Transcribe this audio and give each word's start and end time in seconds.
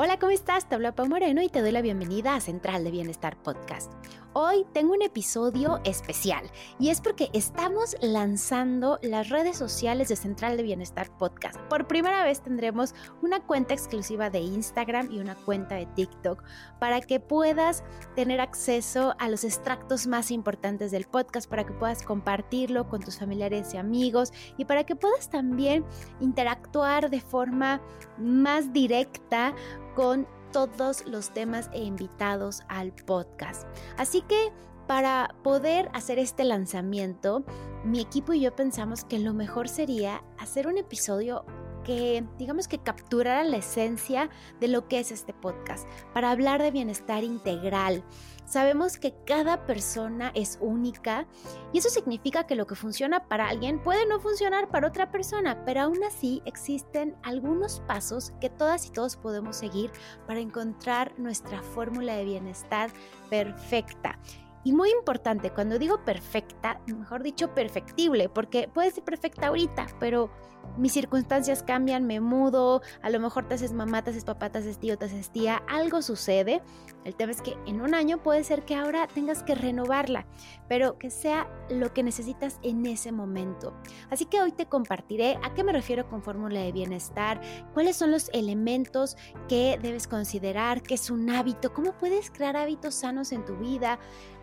Hola, 0.00 0.20
¿cómo 0.20 0.30
estás? 0.30 0.68
Te 0.68 0.76
habla 0.76 0.94
Pau 0.94 1.08
Moreno 1.08 1.42
y 1.42 1.48
te 1.48 1.60
doy 1.60 1.72
la 1.72 1.82
bienvenida 1.82 2.36
a 2.36 2.40
Central 2.40 2.84
de 2.84 2.92
Bienestar 2.92 3.36
Podcast. 3.36 3.92
Hoy 4.34 4.66
tengo 4.74 4.92
un 4.92 5.00
episodio 5.00 5.80
especial 5.84 6.50
y 6.78 6.90
es 6.90 7.00
porque 7.00 7.30
estamos 7.32 7.96
lanzando 8.02 8.98
las 9.02 9.30
redes 9.30 9.56
sociales 9.56 10.08
de 10.08 10.16
Central 10.16 10.58
de 10.58 10.64
Bienestar 10.64 11.10
Podcast. 11.16 11.58
Por 11.70 11.86
primera 11.86 12.22
vez 12.24 12.42
tendremos 12.42 12.94
una 13.22 13.40
cuenta 13.40 13.72
exclusiva 13.72 14.28
de 14.28 14.40
Instagram 14.40 15.10
y 15.10 15.20
una 15.20 15.34
cuenta 15.34 15.76
de 15.76 15.86
TikTok 15.86 16.44
para 16.78 17.00
que 17.00 17.20
puedas 17.20 17.82
tener 18.16 18.40
acceso 18.40 19.14
a 19.18 19.30
los 19.30 19.44
extractos 19.44 20.06
más 20.06 20.30
importantes 20.30 20.90
del 20.90 21.06
podcast, 21.06 21.48
para 21.48 21.64
que 21.64 21.72
puedas 21.72 22.02
compartirlo 22.02 22.86
con 22.86 23.00
tus 23.00 23.18
familiares 23.18 23.72
y 23.72 23.78
amigos 23.78 24.32
y 24.58 24.66
para 24.66 24.84
que 24.84 24.94
puedas 24.94 25.30
también 25.30 25.86
interactuar 26.20 27.08
de 27.08 27.22
forma 27.22 27.80
más 28.18 28.74
directa 28.74 29.54
con 29.96 30.28
todos 30.50 31.06
los 31.06 31.32
temas 31.32 31.70
e 31.72 31.82
invitados 31.82 32.62
al 32.68 32.92
podcast. 32.92 33.66
Así 33.96 34.22
que 34.22 34.52
para 34.86 35.34
poder 35.42 35.90
hacer 35.92 36.18
este 36.18 36.44
lanzamiento, 36.44 37.44
mi 37.84 38.00
equipo 38.00 38.32
y 38.32 38.40
yo 38.40 38.56
pensamos 38.56 39.04
que 39.04 39.18
lo 39.18 39.34
mejor 39.34 39.68
sería 39.68 40.24
hacer 40.38 40.66
un 40.66 40.78
episodio 40.78 41.44
que 41.84 42.24
digamos 42.38 42.68
que 42.68 42.78
capturara 42.78 43.44
la 43.44 43.58
esencia 43.58 44.30
de 44.60 44.68
lo 44.68 44.88
que 44.88 44.98
es 44.98 45.12
este 45.12 45.32
podcast, 45.32 45.88
para 46.12 46.30
hablar 46.30 46.62
de 46.62 46.70
bienestar 46.70 47.24
integral, 47.24 48.02
Sabemos 48.48 48.96
que 48.96 49.14
cada 49.26 49.66
persona 49.66 50.32
es 50.34 50.56
única 50.62 51.26
y 51.74 51.78
eso 51.78 51.90
significa 51.90 52.46
que 52.46 52.54
lo 52.54 52.66
que 52.66 52.76
funciona 52.76 53.28
para 53.28 53.46
alguien 53.46 53.82
puede 53.82 54.06
no 54.06 54.20
funcionar 54.20 54.70
para 54.70 54.88
otra 54.88 55.10
persona, 55.10 55.66
pero 55.66 55.82
aún 55.82 56.02
así 56.02 56.40
existen 56.46 57.14
algunos 57.22 57.80
pasos 57.80 58.32
que 58.40 58.48
todas 58.48 58.86
y 58.86 58.90
todos 58.90 59.16
podemos 59.16 59.56
seguir 59.56 59.90
para 60.26 60.40
encontrar 60.40 61.12
nuestra 61.18 61.62
fórmula 61.62 62.16
de 62.16 62.24
bienestar 62.24 62.90
perfecta. 63.28 64.18
Y 64.64 64.72
muy 64.72 64.90
importante, 64.90 65.50
cuando 65.50 65.78
digo 65.78 66.04
perfecta, 66.04 66.80
mejor 66.86 67.22
dicho 67.22 67.54
perfectible, 67.54 68.28
porque 68.28 68.68
puede 68.72 68.90
ser 68.90 69.04
perfecta 69.04 69.48
ahorita, 69.48 69.86
pero 70.00 70.30
mis 70.76 70.92
circunstancias 70.92 71.62
cambian, 71.62 72.06
me 72.06 72.20
mudo, 72.20 72.82
a 73.02 73.10
lo 73.10 73.18
mejor 73.18 73.48
te 73.48 73.54
haces 73.54 73.72
mamá, 73.72 74.02
te 74.02 74.10
haces 74.10 74.24
papá, 74.24 74.50
te 74.50 74.58
haces 74.58 74.78
tío, 74.78 74.96
te 74.98 75.06
haces 75.06 75.30
tía, 75.30 75.62
algo 75.68 76.02
sucede. 76.02 76.62
El 77.04 77.16
tema 77.16 77.32
es 77.32 77.40
que 77.40 77.56
en 77.66 77.80
un 77.80 77.94
año 77.94 78.22
puede 78.22 78.44
ser 78.44 78.64
que 78.64 78.74
ahora 78.74 79.08
tengas 79.08 79.42
que 79.42 79.54
renovarla, 79.54 80.26
pero 80.68 80.98
que 80.98 81.10
sea 81.10 81.48
lo 81.70 81.92
que 81.92 82.02
necesitas 82.02 82.58
en 82.62 82.84
ese 82.86 83.12
momento. 83.12 83.74
Así 84.10 84.26
que 84.26 84.40
hoy 84.40 84.52
te 84.52 84.66
compartiré 84.66 85.38
a 85.42 85.54
qué 85.54 85.64
me 85.64 85.72
refiero 85.72 86.08
con 86.08 86.22
fórmula 86.22 86.60
de 86.60 86.72
bienestar, 86.72 87.40
cuáles 87.72 87.96
son 87.96 88.10
los 88.10 88.28
elementos 88.32 89.16
que 89.48 89.78
debes 89.80 90.06
considerar, 90.06 90.82
qué 90.82 90.94
es 90.94 91.10
un 91.10 91.30
hábito, 91.30 91.72
cómo 91.72 91.92
puedes 91.98 92.30
crear 92.30 92.56
hábitos 92.56 92.94
sanos 92.94 93.32
en 93.32 93.44
tu 93.44 93.56
vida, 93.56 93.98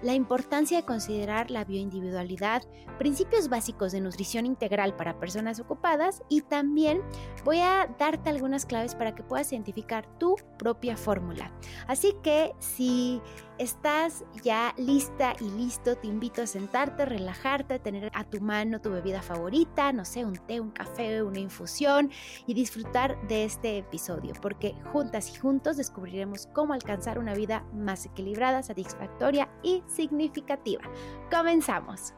la 0.06 0.14
importancia 0.14 0.78
de 0.78 0.86
considerar 0.86 1.50
la 1.50 1.66
bioindividualidad, 1.66 2.62
principios 3.00 3.50
básicos 3.50 3.92
de 3.92 4.02
nutrición 4.02 4.46
integral 4.46 4.96
para 4.96 5.20
personas 5.20 5.60
ocupadas 5.60 6.22
y 6.30 6.42
también 6.42 7.02
voy 7.44 7.58
a 7.58 7.90
darte 7.98 8.30
algunas 8.30 8.68
claves 8.68 8.94
para 8.94 9.16
que 9.16 9.24
puedas 9.24 9.52
identificar 9.52 10.06
tu 10.20 10.36
propia 10.60 10.96
fórmula. 10.96 11.52
Así 11.88 12.14
que 12.22 12.54
si 12.60 13.20
estás 13.58 14.26
ya 14.44 14.74
lista 14.78 15.36
y 15.40 15.50
listo, 15.52 15.96
te 15.98 16.08
invito 16.08 16.42
a 16.42 16.48
sentarte, 16.48 17.06
relajarte, 17.06 17.80
tener 17.80 18.12
a 18.14 18.24
tu 18.24 18.42
mano 18.42 18.82
tu 18.82 18.92
bebida 18.92 19.22
favorita, 19.22 19.92
no 19.94 20.06
sé, 20.06 20.26
un 20.26 20.36
té, 20.36 20.60
un 20.60 20.72
café, 20.72 21.24
una 21.24 21.40
infusión 21.40 22.12
y 22.48 22.54
disfrutar 22.54 23.20
de 23.28 23.46
este 23.46 23.78
episodio, 23.78 24.34
porque 24.42 24.76
juntas 24.92 25.32
y 25.34 25.40
juntos 25.40 25.78
descubriremos 25.78 26.48
cómo 26.48 26.74
alcanzar 26.74 27.20
una 27.20 27.34
vida 27.34 27.66
más 27.74 28.06
equilibrada, 28.06 28.64
satisfactoria 28.64 29.50
y 29.64 29.84
significativa. 29.88 30.84
Comenzamos. 31.32 32.14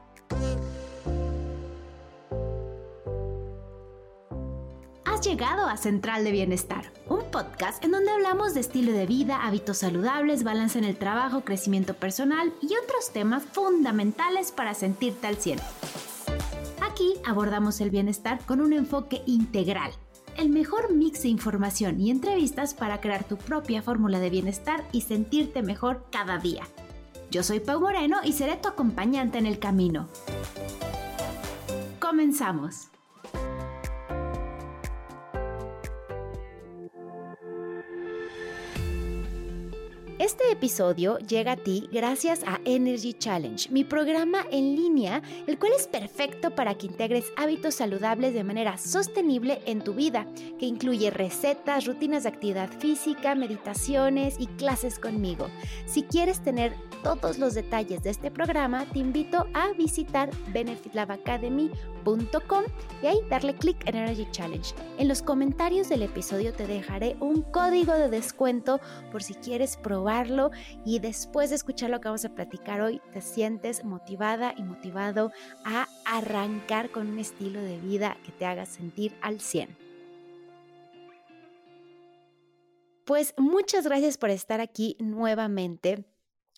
Has 5.17 5.25
llegado 5.25 5.65
a 5.65 5.77
Central 5.77 6.23
de 6.23 6.31
Bienestar, 6.31 6.93
un 7.09 7.23
podcast 7.31 7.83
en 7.83 7.89
donde 7.89 8.11
hablamos 8.11 8.53
de 8.53 8.59
estilo 8.59 8.91
de 8.91 9.07
vida, 9.07 9.47
hábitos 9.47 9.79
saludables, 9.79 10.43
balance 10.43 10.77
en 10.77 10.85
el 10.85 10.95
trabajo, 10.95 11.41
crecimiento 11.41 11.95
personal 11.95 12.53
y 12.61 12.67
otros 12.75 13.09
temas 13.13 13.43
fundamentales 13.43 14.51
para 14.51 14.75
sentirte 14.75 15.25
al 15.25 15.37
cielo. 15.37 15.63
Aquí 16.81 17.15
abordamos 17.25 17.81
el 17.81 17.89
bienestar 17.89 18.39
con 18.45 18.61
un 18.61 18.73
enfoque 18.73 19.23
integral 19.25 19.91
el 20.37 20.49
mejor 20.49 20.93
mix 20.93 21.23
de 21.23 21.29
información 21.29 21.99
y 21.99 22.11
entrevistas 22.11 22.75
para 22.75 23.01
crear 23.01 23.23
tu 23.23 23.37
propia 23.37 23.81
fórmula 23.81 24.19
de 24.19 24.29
bienestar 24.29 24.83
y 24.91 25.01
sentirte 25.01 25.63
mejor 25.63 26.05
cada 26.11 26.37
día. 26.37 26.61
Yo 27.31 27.41
soy 27.41 27.59
Pau 27.59 27.81
Moreno 27.81 28.19
y 28.23 28.33
seré 28.33 28.57
tu 28.57 28.69
acompañante 28.69 29.39
en 29.39 29.47
el 29.47 29.57
camino. 29.57 30.09
Comenzamos. 31.99 32.89
Episodio 40.57 41.19
llega 41.19 41.51
a 41.51 41.55
ti 41.55 41.87
gracias 41.91 42.41
a 42.47 42.59
Energy 42.65 43.13
Challenge, 43.13 43.69
mi 43.69 43.83
programa 43.83 44.39
en 44.51 44.75
línea, 44.75 45.21
el 45.45 45.59
cual 45.59 45.73
es 45.77 45.85
perfecto 45.85 46.49
para 46.49 46.73
que 46.73 46.87
integres 46.87 47.31
hábitos 47.37 47.75
saludables 47.75 48.33
de 48.33 48.43
manera 48.43 48.79
sostenible 48.79 49.61
en 49.67 49.83
tu 49.83 49.93
vida, 49.93 50.25
que 50.59 50.65
incluye 50.65 51.11
recetas, 51.11 51.85
rutinas 51.85 52.23
de 52.23 52.29
actividad 52.29 52.71
física, 52.71 53.35
meditaciones 53.35 54.35
y 54.39 54.47
clases 54.47 54.97
conmigo. 54.97 55.47
Si 55.85 56.01
quieres 56.01 56.41
tener 56.41 56.73
todos 57.03 57.37
los 57.37 57.53
detalles 57.53 58.01
de 58.01 58.09
este 58.09 58.31
programa, 58.31 58.85
te 58.91 58.97
invito 58.97 59.45
a 59.53 59.73
visitar 59.73 60.31
y 63.01 63.07
ahí 63.07 63.19
darle 63.29 63.55
clic 63.55 63.77
en 63.87 63.95
Energy 63.95 64.27
Challenge. 64.31 64.73
En 64.97 65.07
los 65.07 65.21
comentarios 65.21 65.89
del 65.89 66.03
episodio 66.03 66.53
te 66.53 66.65
dejaré 66.65 67.17
un 67.19 67.41
código 67.41 67.93
de 67.93 68.09
descuento 68.09 68.79
por 69.11 69.23
si 69.23 69.33
quieres 69.35 69.77
probar 69.77 70.27
y 70.85 70.99
después 70.99 71.49
de 71.49 71.55
escuchar 71.55 71.89
lo 71.89 72.01
que 72.01 72.07
vamos 72.07 72.25
a 72.25 72.35
platicar 72.35 72.81
hoy, 72.81 73.01
te 73.13 73.21
sientes 73.21 73.83
motivada 73.83 74.53
y 74.57 74.63
motivado 74.63 75.31
a 75.63 75.87
arrancar 76.05 76.89
con 76.89 77.07
un 77.07 77.19
estilo 77.19 77.61
de 77.61 77.77
vida 77.79 78.17
que 78.25 78.31
te 78.31 78.45
haga 78.45 78.65
sentir 78.65 79.13
al 79.21 79.39
100. 79.39 79.77
Pues 83.05 83.33
muchas 83.37 83.85
gracias 83.85 84.17
por 84.17 84.29
estar 84.29 84.59
aquí 84.59 84.97
nuevamente. 84.99 86.03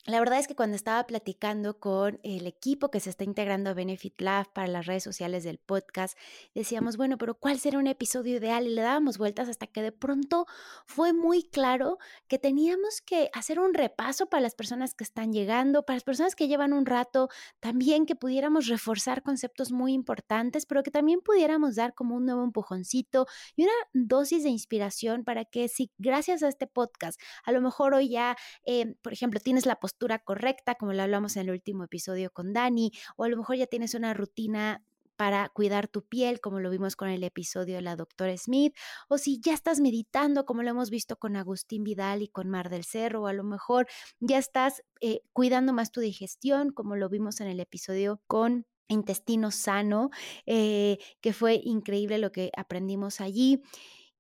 La 0.06 0.20
verdad 0.20 0.40
es 0.40 0.48
que 0.48 0.56
cuando 0.56 0.78
estaba 0.78 1.06
platicando 1.06 1.78
con 1.78 2.22
el 2.24 2.48
equipo 2.48 2.90
que 2.90 3.02
se 3.02 3.10
está 3.10 3.26
integrando 3.26 3.70
a 3.70 3.74
Benefit 3.74 4.22
Lab 4.22 4.52
para 4.54 4.68
las 4.68 4.86
redes 4.86 5.04
sociales 5.04 5.44
del 5.44 5.58
podcast, 5.58 6.18
decíamos, 6.56 6.96
bueno, 6.96 7.18
pero 7.18 7.36
¿cuál 7.36 7.60
será 7.60 7.80
un 7.80 7.88
episodio 7.88 8.38
ideal? 8.38 8.66
Y 8.66 8.74
le 8.74 8.82
dábamos 8.82 9.18
vueltas 9.18 9.50
hasta 9.50 9.68
que 9.68 9.82
de 9.82 9.92
pronto 9.92 10.46
fue 10.86 11.12
muy 11.12 11.44
claro 11.44 11.98
que 12.30 12.40
teníamos 12.40 13.02
que 13.02 13.30
hacer 13.34 13.60
un 13.60 13.74
repaso 13.74 14.28
para 14.28 14.40
las 14.40 14.56
personas 14.56 14.94
que 14.94 15.04
están 15.04 15.34
llegando, 15.34 15.84
para 15.84 15.98
las 15.98 16.06
personas 16.06 16.36
que 16.36 16.48
llevan 16.48 16.72
un 16.72 16.86
rato, 16.86 17.28
también 17.60 18.06
que 18.06 18.16
pudiéramos 18.16 18.68
reforzar 18.68 19.22
conceptos 19.22 19.74
muy 19.74 19.92
importantes, 19.92 20.66
pero 20.66 20.82
que 20.82 20.92
también 20.92 21.20
pudiéramos 21.20 21.76
dar 21.76 21.94
como 21.94 22.16
un 22.16 22.26
nuevo 22.26 22.46
empujoncito 22.46 23.28
y 23.58 23.64
una 23.64 23.74
dosis 23.94 24.44
de 24.44 24.50
inspiración 24.50 25.26
para 25.26 25.44
que 25.44 25.68
si 25.68 25.92
gracias 25.98 26.42
a 26.42 26.48
este 26.48 26.68
podcast, 26.68 27.20
a 27.44 27.52
lo 27.52 27.60
mejor 27.60 27.94
hoy 27.94 28.10
ya, 28.10 28.38
eh, 28.66 28.96
por 29.02 29.12
ejemplo, 29.12 29.42
tienes 29.42 29.66
la 29.66 29.76
posibilidad 29.76 29.89
correcta, 30.24 30.76
como 30.76 30.94
lo 30.94 31.04
hablamos 31.04 31.36
en 31.36 31.44
el 31.44 31.52
último 31.52 31.84
episodio 31.86 32.32
con 32.32 32.54
Dani, 32.54 32.92
o 33.18 33.24
a 33.24 33.30
lo 33.30 33.38
mejor 33.38 33.56
ya 33.56 33.68
tienes 33.68 33.94
una 33.94 34.14
rutina 34.14 34.84
para 35.16 35.50
cuidar 35.50 35.90
tu 35.90 36.02
piel, 36.02 36.40
como 36.40 36.62
lo 36.62 36.70
vimos 36.70 36.96
con 36.96 37.10
el 37.10 37.26
episodio 37.26 37.76
de 37.76 37.82
la 37.82 37.98
doctora 37.98 38.38
Smith, 38.38 38.74
o 39.10 39.18
si 39.18 39.42
ya 39.42 39.54
estás 39.54 39.82
meditando, 39.82 40.46
como 40.46 40.64
lo 40.64 40.70
hemos 40.70 40.90
visto 40.90 41.18
con 41.18 41.36
Agustín 41.36 41.84
Vidal 41.84 42.22
y 42.22 42.30
con 42.30 42.50
Mar 42.50 42.70
del 42.70 42.86
Cerro, 42.86 43.24
o 43.24 43.28
a 43.28 43.34
lo 43.34 43.44
mejor 43.44 43.88
ya 44.22 44.38
estás 44.38 44.82
eh, 45.02 45.20
cuidando 45.34 45.74
más 45.74 45.92
tu 45.92 46.00
digestión, 46.00 46.72
como 46.72 46.96
lo 46.96 47.10
vimos 47.10 47.42
en 47.42 47.48
el 47.48 47.60
episodio 47.60 48.22
con 48.28 48.66
intestino 48.88 49.52
sano, 49.52 50.10
eh, 50.46 51.00
que 51.20 51.34
fue 51.34 51.60
increíble 51.64 52.18
lo 52.18 52.32
que 52.32 52.52
aprendimos 52.56 53.20
allí 53.20 53.62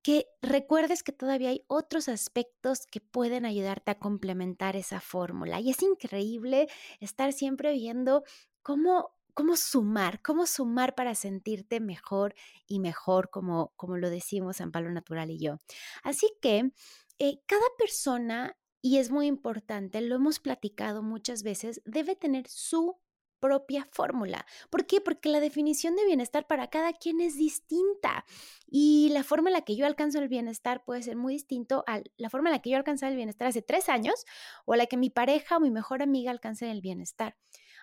que 0.02 0.28
recuerdes 0.42 1.04
que 1.04 1.12
todavía 1.12 1.50
hay 1.50 1.64
otros 1.68 2.08
aspectos 2.08 2.86
que 2.86 3.02
pueden 3.02 3.46
ayudarte 3.46 3.92
a 3.92 4.00
complementar 4.00 4.76
esa 4.76 5.02
fórmula. 5.02 5.60
Y 5.60 5.72
es 5.72 5.82
increíble 5.82 6.68
estar 7.00 7.34
siempre 7.34 7.74
viendo 7.74 8.24
cómo, 8.62 9.16
cómo 9.34 9.56
sumar, 9.56 10.22
cómo 10.22 10.46
sumar 10.46 10.96
para 10.96 11.16
sentirte 11.16 11.80
mejor 11.80 12.34
y 12.68 12.80
mejor, 12.80 13.30
como, 13.30 13.74
como 13.76 13.98
lo 13.98 14.10
decimos 14.10 14.62
en 14.62 14.72
Palo 14.72 14.92
Natural 14.92 15.30
y 15.30 15.40
yo. 15.40 15.58
Así 16.04 16.32
que 16.42 16.72
eh, 17.20 17.42
cada 17.46 17.66
persona, 17.78 18.58
y 18.82 18.98
es 18.98 19.12
muy 19.12 19.28
importante, 19.28 20.00
lo 20.02 20.16
hemos 20.16 20.40
platicado 20.40 21.04
muchas 21.04 21.44
veces, 21.44 21.82
debe 21.84 22.16
tener 22.16 22.48
su 22.48 22.98
propia 23.40 23.88
fórmula. 23.92 24.46
¿Por 24.70 24.86
qué? 24.86 25.02
Porque 25.02 25.30
la 25.30 25.40
definición 25.40 25.96
de 25.96 26.06
bienestar 26.06 26.48
para 26.48 26.70
cada 26.70 26.94
quien 26.94 27.22
es 27.22 27.36
distinta 27.36 28.26
y 28.68 29.10
la 29.12 29.24
forma 29.24 29.50
en 29.50 29.54
la 29.54 29.62
que 29.62 29.76
yo 29.76 29.86
alcanzo 29.86 30.20
el 30.20 30.28
bienestar 30.28 30.84
puede 30.84 31.04
ser 31.04 31.16
muy 31.16 31.34
distinto 31.34 31.84
a 31.88 32.02
la 32.18 32.30
forma 32.30 32.50
en 32.50 32.54
la 32.54 32.62
que 32.62 32.70
yo 32.70 32.78
alcancé 32.78 33.08
el 33.08 33.16
bienestar 33.16 33.48
hace 33.48 33.62
tres 33.62 33.90
años 33.90 34.26
o 34.66 34.74
a 34.74 34.78
la 34.78 34.86
que 34.86 34.98
mi 34.98 35.10
pareja 35.10 35.58
o 35.58 35.60
mi 35.60 35.72
mejor 35.72 36.02
amiga 36.02 36.32
alcance 36.32 36.70
el 36.70 36.82
bienestar. 36.82 37.36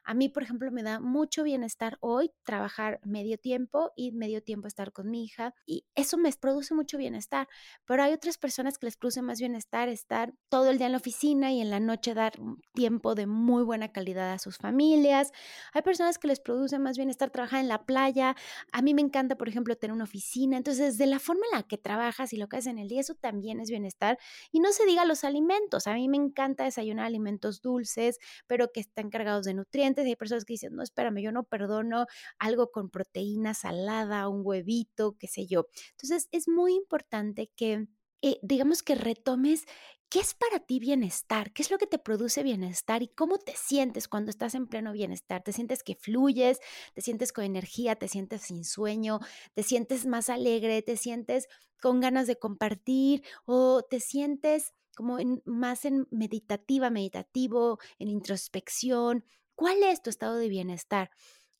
A 0.06 0.14
mí, 0.14 0.28
por 0.28 0.44
ejemplo, 0.44 0.70
me 0.70 0.84
da 0.84 1.00
mucho 1.00 1.42
bienestar 1.42 1.98
hoy 2.00 2.30
trabajar 2.44 3.00
medio 3.02 3.38
tiempo 3.38 3.90
y 3.96 4.12
medio 4.12 4.40
tiempo 4.40 4.68
estar 4.68 4.92
con 4.92 5.10
mi 5.10 5.24
hija 5.24 5.52
y 5.66 5.84
eso 5.96 6.16
me 6.16 6.32
produce 6.32 6.74
mucho 6.74 6.96
bienestar, 6.96 7.48
pero 7.86 8.04
hay 8.04 8.12
otras 8.12 8.38
personas 8.38 8.78
que 8.78 8.86
les 8.86 8.96
produce 8.96 9.20
más 9.20 9.40
bienestar 9.40 9.88
estar 9.88 10.32
todo 10.48 10.70
el 10.70 10.78
día 10.78 10.86
en 10.86 10.92
la 10.92 10.98
oficina 10.98 11.52
y 11.52 11.60
en 11.60 11.70
la 11.70 11.80
noche 11.80 12.14
dar 12.14 12.34
tiempo 12.72 13.16
de 13.16 13.26
muy 13.26 13.64
buena 13.64 13.90
calidad 13.90 14.32
a 14.32 14.38
sus 14.38 14.58
familias. 14.58 15.32
Hay 15.72 15.82
personas 15.82 16.18
que 16.18 16.28
les 16.28 16.38
produce 16.38 16.78
más 16.78 16.96
bienestar 16.96 17.30
trabajar 17.30 17.60
en 17.60 17.68
la 17.68 17.84
playa. 17.84 18.36
A 18.70 18.82
mí 18.82 18.94
me 18.94 19.02
encanta, 19.02 19.36
por 19.36 19.48
ejemplo, 19.48 19.74
tener 19.74 19.92
una 19.92 20.04
oficina. 20.04 20.56
Entonces, 20.56 20.98
de 20.98 21.06
la 21.06 21.18
forma 21.18 21.42
en 21.50 21.58
la 21.58 21.62
que 21.64 21.78
trabajas 21.78 22.32
y 22.32 22.36
lo 22.36 22.48
que 22.48 22.58
haces 22.58 22.70
en 22.70 22.78
el 22.78 22.86
día, 22.86 23.00
eso 23.00 23.14
también 23.14 23.58
es 23.58 23.70
bienestar. 23.70 24.18
Y 24.52 24.60
no 24.60 24.70
se 24.70 24.86
diga 24.86 25.04
los 25.04 25.24
alimentos. 25.24 25.88
A 25.88 25.94
mí 25.94 26.08
me 26.08 26.16
encanta 26.16 26.62
desayunar 26.62 27.06
alimentos 27.06 27.60
dulces, 27.60 28.18
pero 28.46 28.70
que 28.72 28.80
están 28.80 29.10
cargados 29.10 29.44
de 29.44 29.54
nutrientes 29.54 29.95
hay 30.02 30.16
personas 30.16 30.44
que 30.44 30.54
dicen, 30.54 30.74
no, 30.74 30.82
espérame, 30.82 31.22
yo 31.22 31.32
no 31.32 31.44
perdono 31.44 32.06
algo 32.38 32.70
con 32.70 32.90
proteína 32.90 33.54
salada, 33.54 34.28
un 34.28 34.42
huevito, 34.44 35.16
qué 35.18 35.28
sé 35.28 35.46
yo. 35.46 35.66
Entonces, 35.92 36.28
es 36.32 36.48
muy 36.48 36.74
importante 36.74 37.50
que, 37.56 37.88
eh, 38.22 38.38
digamos 38.42 38.82
que 38.82 38.94
retomes 38.94 39.64
¿Qué 40.08 40.20
es 40.20 40.34
para 40.34 40.60
ti 40.60 40.78
bienestar? 40.78 41.52
¿Qué 41.52 41.62
es 41.62 41.70
lo 41.70 41.78
que 41.78 41.86
te 41.88 41.98
produce 41.98 42.44
bienestar? 42.44 43.02
¿Y 43.02 43.08
cómo 43.08 43.38
te 43.38 43.56
sientes 43.56 44.06
cuando 44.06 44.30
estás 44.30 44.54
en 44.54 44.68
pleno 44.68 44.92
bienestar? 44.92 45.42
¿Te 45.42 45.52
sientes 45.52 45.82
que 45.82 45.96
fluyes? 45.96 46.60
¿Te 46.94 47.00
sientes 47.00 47.32
con 47.32 47.44
energía? 47.44 47.96
¿Te 47.96 48.06
sientes 48.06 48.42
sin 48.42 48.64
sueño? 48.64 49.18
¿Te 49.54 49.64
sientes 49.64 50.06
más 50.06 50.28
alegre? 50.30 50.80
¿Te 50.82 50.96
sientes 50.96 51.48
con 51.80 52.00
ganas 52.00 52.28
de 52.28 52.38
compartir? 52.38 53.24
¿O 53.46 53.82
te 53.82 53.98
sientes 53.98 54.74
como 54.94 55.18
más 55.44 55.84
en 55.84 56.06
meditativa, 56.12 56.88
meditativo, 56.88 57.80
en 57.98 58.08
introspección? 58.08 59.24
¿Cuál 59.56 59.82
es 59.82 60.02
tu 60.02 60.10
estado 60.10 60.36
de 60.36 60.48
bienestar? 60.48 61.10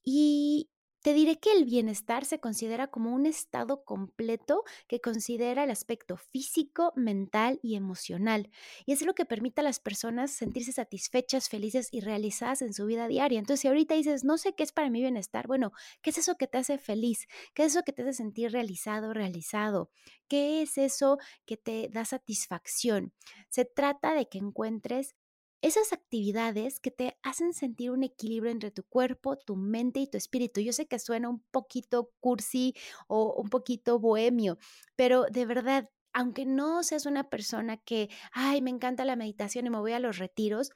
Y 0.05 0.71
te 1.07 1.15
diré 1.15 1.39
que 1.39 1.53
el 1.53 1.65
bienestar 1.65 2.25
se 2.25 2.41
considera 2.41 2.89
como 2.89 3.15
un 3.15 3.27
estado 3.27 3.85
completo 3.85 4.65
que 4.89 5.01
considera 5.01 5.63
el 5.63 5.71
aspecto 5.71 6.17
físico, 6.17 6.93
mental 6.97 7.61
y 7.63 7.77
emocional. 7.77 8.51
Y 8.87 8.93
es 8.93 9.07
lo 9.07 9.15
que 9.15 9.25
permite 9.25 9.61
a 9.61 9.65
las 9.65 9.79
personas 9.79 10.33
sentirse 10.33 10.73
satisfechas, 10.73 11.49
felices 11.49 11.89
y 11.93 12.01
realizadas 12.01 12.61
en 12.61 12.75
su 12.75 12.87
vida 12.87 13.07
diaria. 13.07 13.39
Entonces, 13.39 13.61
si 13.61 13.69
ahorita 13.69 13.95
dices, 13.95 14.25
no 14.25 14.37
sé 14.37 14.55
qué 14.55 14.65
es 14.65 14.73
para 14.73 14.91
mí 14.91 15.01
bienestar, 15.01 15.47
bueno, 15.47 15.71
¿qué 16.03 16.11
es 16.11 16.19
eso 16.19 16.35
que 16.37 16.49
te 16.49 16.59
hace 16.59 16.77
feliz? 16.77 17.29
¿Qué 17.55 17.63
es 17.63 17.73
eso 17.73 17.85
que 17.85 17.93
te 17.93 18.03
hace 18.03 18.13
sentir 18.13 18.51
realizado, 18.51 19.15
realizado? 19.15 19.91
¿Qué 20.29 20.61
es 20.61 20.77
eso 20.77 21.19
que 21.45 21.57
te 21.57 21.89
da 21.89 22.05
satisfacción? 22.05 23.13
Se 23.49 23.65
trata 23.65 24.13
de 24.13 24.29
que 24.29 24.39
encuentres 24.39 25.15
esas 25.63 25.93
actividades 25.93 26.81
que 26.81 26.91
te 26.91 27.19
hacen 27.23 27.53
sentir 27.53 27.91
un 27.91 28.03
equilibrio 28.03 28.53
entre 28.53 28.71
tu 28.71 28.85
cuerpo, 28.85 29.37
tu 29.37 29.57
mente 29.57 30.01
y 30.01 30.07
tu 30.07 30.17
espíritu. 30.17 30.61
Yo 30.61 30.73
sé 30.73 30.87
que 30.87 30.99
suena 30.99 31.29
un 31.29 31.43
poquito 31.51 32.13
cursi 32.21 32.75
o 33.09 33.35
un 33.35 33.49
poquito 33.49 33.99
bohemio, 33.99 34.59
pero 34.97 35.25
de 35.31 35.47
verdad, 35.47 35.91
aunque 36.13 36.47
no 36.47 36.83
seas 36.83 37.07
una 37.07 37.29
persona 37.29 37.77
que, 37.79 38.09
ay, 38.33 38.63
me 38.63 38.71
encanta 38.71 39.05
la 39.05 39.17
meditación 39.17 39.67
y 39.67 39.71
me 39.71 39.79
voy 39.79 39.93
a 39.93 40.01
los 40.01 40.19
retiros, 40.19 40.71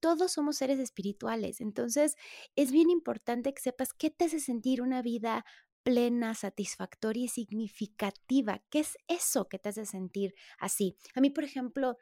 todos 0.00 0.32
somos 0.32 0.56
seres 0.56 0.78
espirituales. 0.78 1.60
Entonces, 1.60 2.14
es 2.56 2.70
bien 2.70 2.90
importante 2.90 3.54
que 3.54 3.62
sepas 3.62 3.92
qué 3.92 4.10
te 4.10 4.26
hace 4.26 4.38
sentir 4.38 4.82
una 4.82 5.00
vida 5.00 5.44
plena, 5.82 6.34
satisfactoria 6.34 7.24
y 7.24 7.28
significativa. 7.28 8.62
¿Qué 8.70 8.80
es 8.80 8.96
eso 9.06 9.48
que 9.48 9.58
te 9.58 9.68
hace 9.68 9.86
sentir 9.86 10.34
así? 10.58 10.96
A 11.14 11.20
mí, 11.20 11.30
por 11.30 11.44
ejemplo, 11.44 11.96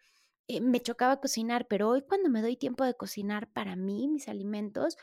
eh, 0.48 0.60
me 0.60 0.80
chocaba 0.80 1.20
cocinar, 1.20 1.66
pero 1.68 1.88
hoy 1.88 2.02
cuando 2.02 2.28
me 2.28 2.42
doy 2.42 2.56
tiempo 2.56 2.84
de 2.84 2.94
cocinar 2.94 3.48
para 3.52 3.76
mí, 3.76 4.08
mis 4.08 4.28
alimentos, 4.28 4.96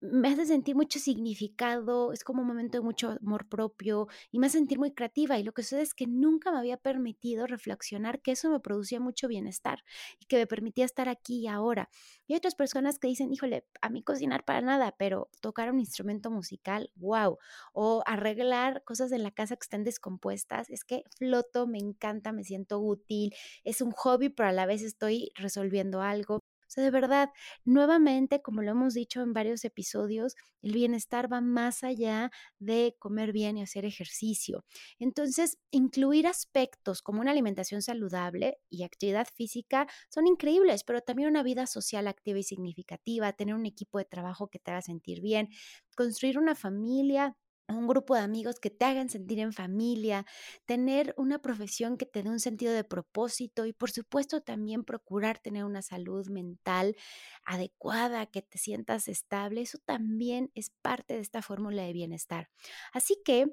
me 0.00 0.28
hace 0.28 0.46
sentir 0.46 0.76
mucho 0.76 0.98
significado, 0.98 2.12
es 2.12 2.22
como 2.22 2.42
un 2.42 2.48
momento 2.48 2.78
de 2.78 2.84
mucho 2.84 3.16
amor 3.22 3.48
propio 3.48 4.08
y 4.30 4.38
me 4.38 4.46
hace 4.46 4.58
sentir 4.58 4.78
muy 4.78 4.92
creativa. 4.92 5.38
Y 5.38 5.42
lo 5.42 5.52
que 5.52 5.62
sucede 5.62 5.82
es 5.82 5.94
que 5.94 6.06
nunca 6.06 6.52
me 6.52 6.58
había 6.58 6.76
permitido 6.76 7.46
reflexionar 7.46 8.20
que 8.20 8.32
eso 8.32 8.50
me 8.50 8.60
producía 8.60 9.00
mucho 9.00 9.28
bienestar 9.28 9.84
y 10.20 10.26
que 10.26 10.36
me 10.36 10.46
permitía 10.46 10.84
estar 10.84 11.08
aquí 11.08 11.40
y 11.40 11.46
ahora. 11.46 11.88
Y 12.26 12.34
hay 12.34 12.38
otras 12.38 12.54
personas 12.54 12.98
que 12.98 13.08
dicen, 13.08 13.32
híjole, 13.32 13.64
a 13.80 13.88
mí 13.88 14.02
cocinar 14.02 14.44
para 14.44 14.60
nada, 14.60 14.94
pero 14.98 15.30
tocar 15.40 15.70
un 15.72 15.80
instrumento 15.80 16.30
musical, 16.30 16.90
wow. 16.96 17.38
O 17.72 18.02
arreglar 18.06 18.84
cosas 18.84 19.12
en 19.12 19.22
la 19.22 19.30
casa 19.30 19.56
que 19.56 19.64
están 19.64 19.84
descompuestas, 19.84 20.68
es 20.70 20.84
que 20.84 21.04
floto, 21.18 21.66
me 21.66 21.78
encanta, 21.78 22.32
me 22.32 22.44
siento 22.44 22.78
útil, 22.80 23.34
es 23.64 23.80
un 23.80 23.92
hobby, 23.92 24.28
pero 24.28 24.48
a 24.50 24.52
la 24.52 24.66
vez 24.66 24.75
estoy 24.82 25.30
resolviendo 25.36 26.02
algo. 26.02 26.36
O 26.36 26.68
sea, 26.68 26.82
de 26.82 26.90
verdad, 26.90 27.30
nuevamente, 27.64 28.42
como 28.42 28.60
lo 28.62 28.72
hemos 28.72 28.94
dicho 28.94 29.22
en 29.22 29.32
varios 29.32 29.64
episodios, 29.64 30.34
el 30.62 30.72
bienestar 30.72 31.32
va 31.32 31.40
más 31.40 31.84
allá 31.84 32.30
de 32.58 32.96
comer 32.98 33.32
bien 33.32 33.56
y 33.56 33.62
hacer 33.62 33.84
ejercicio. 33.84 34.64
Entonces, 34.98 35.58
incluir 35.70 36.26
aspectos 36.26 37.02
como 37.02 37.20
una 37.20 37.30
alimentación 37.30 37.82
saludable 37.82 38.58
y 38.68 38.82
actividad 38.82 39.28
física 39.32 39.86
son 40.08 40.26
increíbles, 40.26 40.82
pero 40.82 41.00
también 41.02 41.28
una 41.28 41.44
vida 41.44 41.66
social 41.66 42.08
activa 42.08 42.40
y 42.40 42.42
significativa, 42.42 43.32
tener 43.32 43.54
un 43.54 43.66
equipo 43.66 43.98
de 43.98 44.04
trabajo 44.04 44.48
que 44.48 44.58
te 44.58 44.72
haga 44.72 44.82
sentir 44.82 45.20
bien, 45.20 45.48
construir 45.96 46.38
una 46.38 46.54
familia 46.54 47.36
un 47.68 47.86
grupo 47.86 48.14
de 48.14 48.20
amigos 48.20 48.60
que 48.60 48.70
te 48.70 48.84
hagan 48.84 49.08
sentir 49.08 49.40
en 49.40 49.52
familia, 49.52 50.24
tener 50.66 51.14
una 51.16 51.40
profesión 51.40 51.96
que 51.96 52.06
te 52.06 52.22
dé 52.22 52.30
un 52.30 52.40
sentido 52.40 52.72
de 52.72 52.84
propósito 52.84 53.66
y 53.66 53.72
por 53.72 53.90
supuesto 53.90 54.40
también 54.40 54.84
procurar 54.84 55.38
tener 55.38 55.64
una 55.64 55.82
salud 55.82 56.28
mental 56.28 56.96
adecuada, 57.44 58.26
que 58.26 58.42
te 58.42 58.58
sientas 58.58 59.08
estable, 59.08 59.62
eso 59.62 59.78
también 59.84 60.50
es 60.54 60.70
parte 60.82 61.14
de 61.14 61.20
esta 61.20 61.42
fórmula 61.42 61.82
de 61.82 61.92
bienestar. 61.92 62.48
Así 62.92 63.20
que 63.24 63.46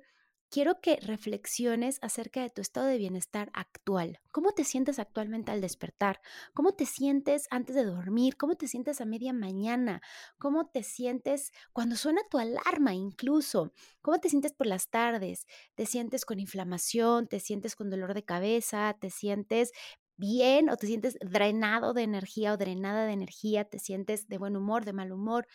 quiero 0.53 0.81
que 0.81 0.97
reflexiones 0.97 1.97
acerca 2.03 2.43
de 2.43 2.51
tu 2.51 2.61
estado 2.61 2.85
de 2.85 2.99
bienestar 2.99 3.49
actual. 3.55 4.19
¿Cómo 4.29 4.51
te 4.51 4.63
sientes 4.63 4.99
actualmente 4.99 5.51
al 5.51 5.61
despertar? 5.61 6.21
¿Cómo 6.53 6.73
te 6.73 6.85
sientes 6.85 7.47
antes 7.49 7.75
de 7.75 7.83
dormir? 7.83 8.37
¿Cómo 8.37 8.53
te 8.53 8.67
sientes 8.67 9.01
a 9.01 9.05
media 9.05 9.33
mañana? 9.33 10.03
¿Cómo 10.37 10.67
te 10.67 10.83
sientes 10.83 11.53
cuando 11.71 11.95
suena 11.95 12.21
tu 12.29 12.37
alarma 12.37 12.93
incluso? 12.93 13.73
¿Cómo 14.03 14.19
te 14.19 14.29
sientes 14.29 14.53
por 14.53 14.67
las 14.67 14.91
tardes? 14.91 15.47
¿Te 15.73 15.87
sientes 15.87 16.23
con 16.23 16.39
inflamación? 16.39 17.25
¿Te 17.27 17.39
sientes 17.39 17.75
con 17.75 17.89
dolor 17.89 18.13
de 18.13 18.23
cabeza? 18.23 18.95
¿Te 19.01 19.09
sientes 19.09 19.71
bien 20.17 20.69
o 20.69 20.77
te 20.77 20.85
sientes 20.85 21.17
drenado 21.19 21.95
de 21.95 22.03
energía 22.03 22.53
o 22.53 22.57
drenada 22.57 23.07
de 23.07 23.13
energía? 23.13 23.65
¿Te 23.65 23.79
sientes 23.79 24.27
de 24.27 24.37
buen 24.37 24.55
humor, 24.55 24.85
de 24.85 24.93
mal 24.93 25.11
humor? 25.11 25.47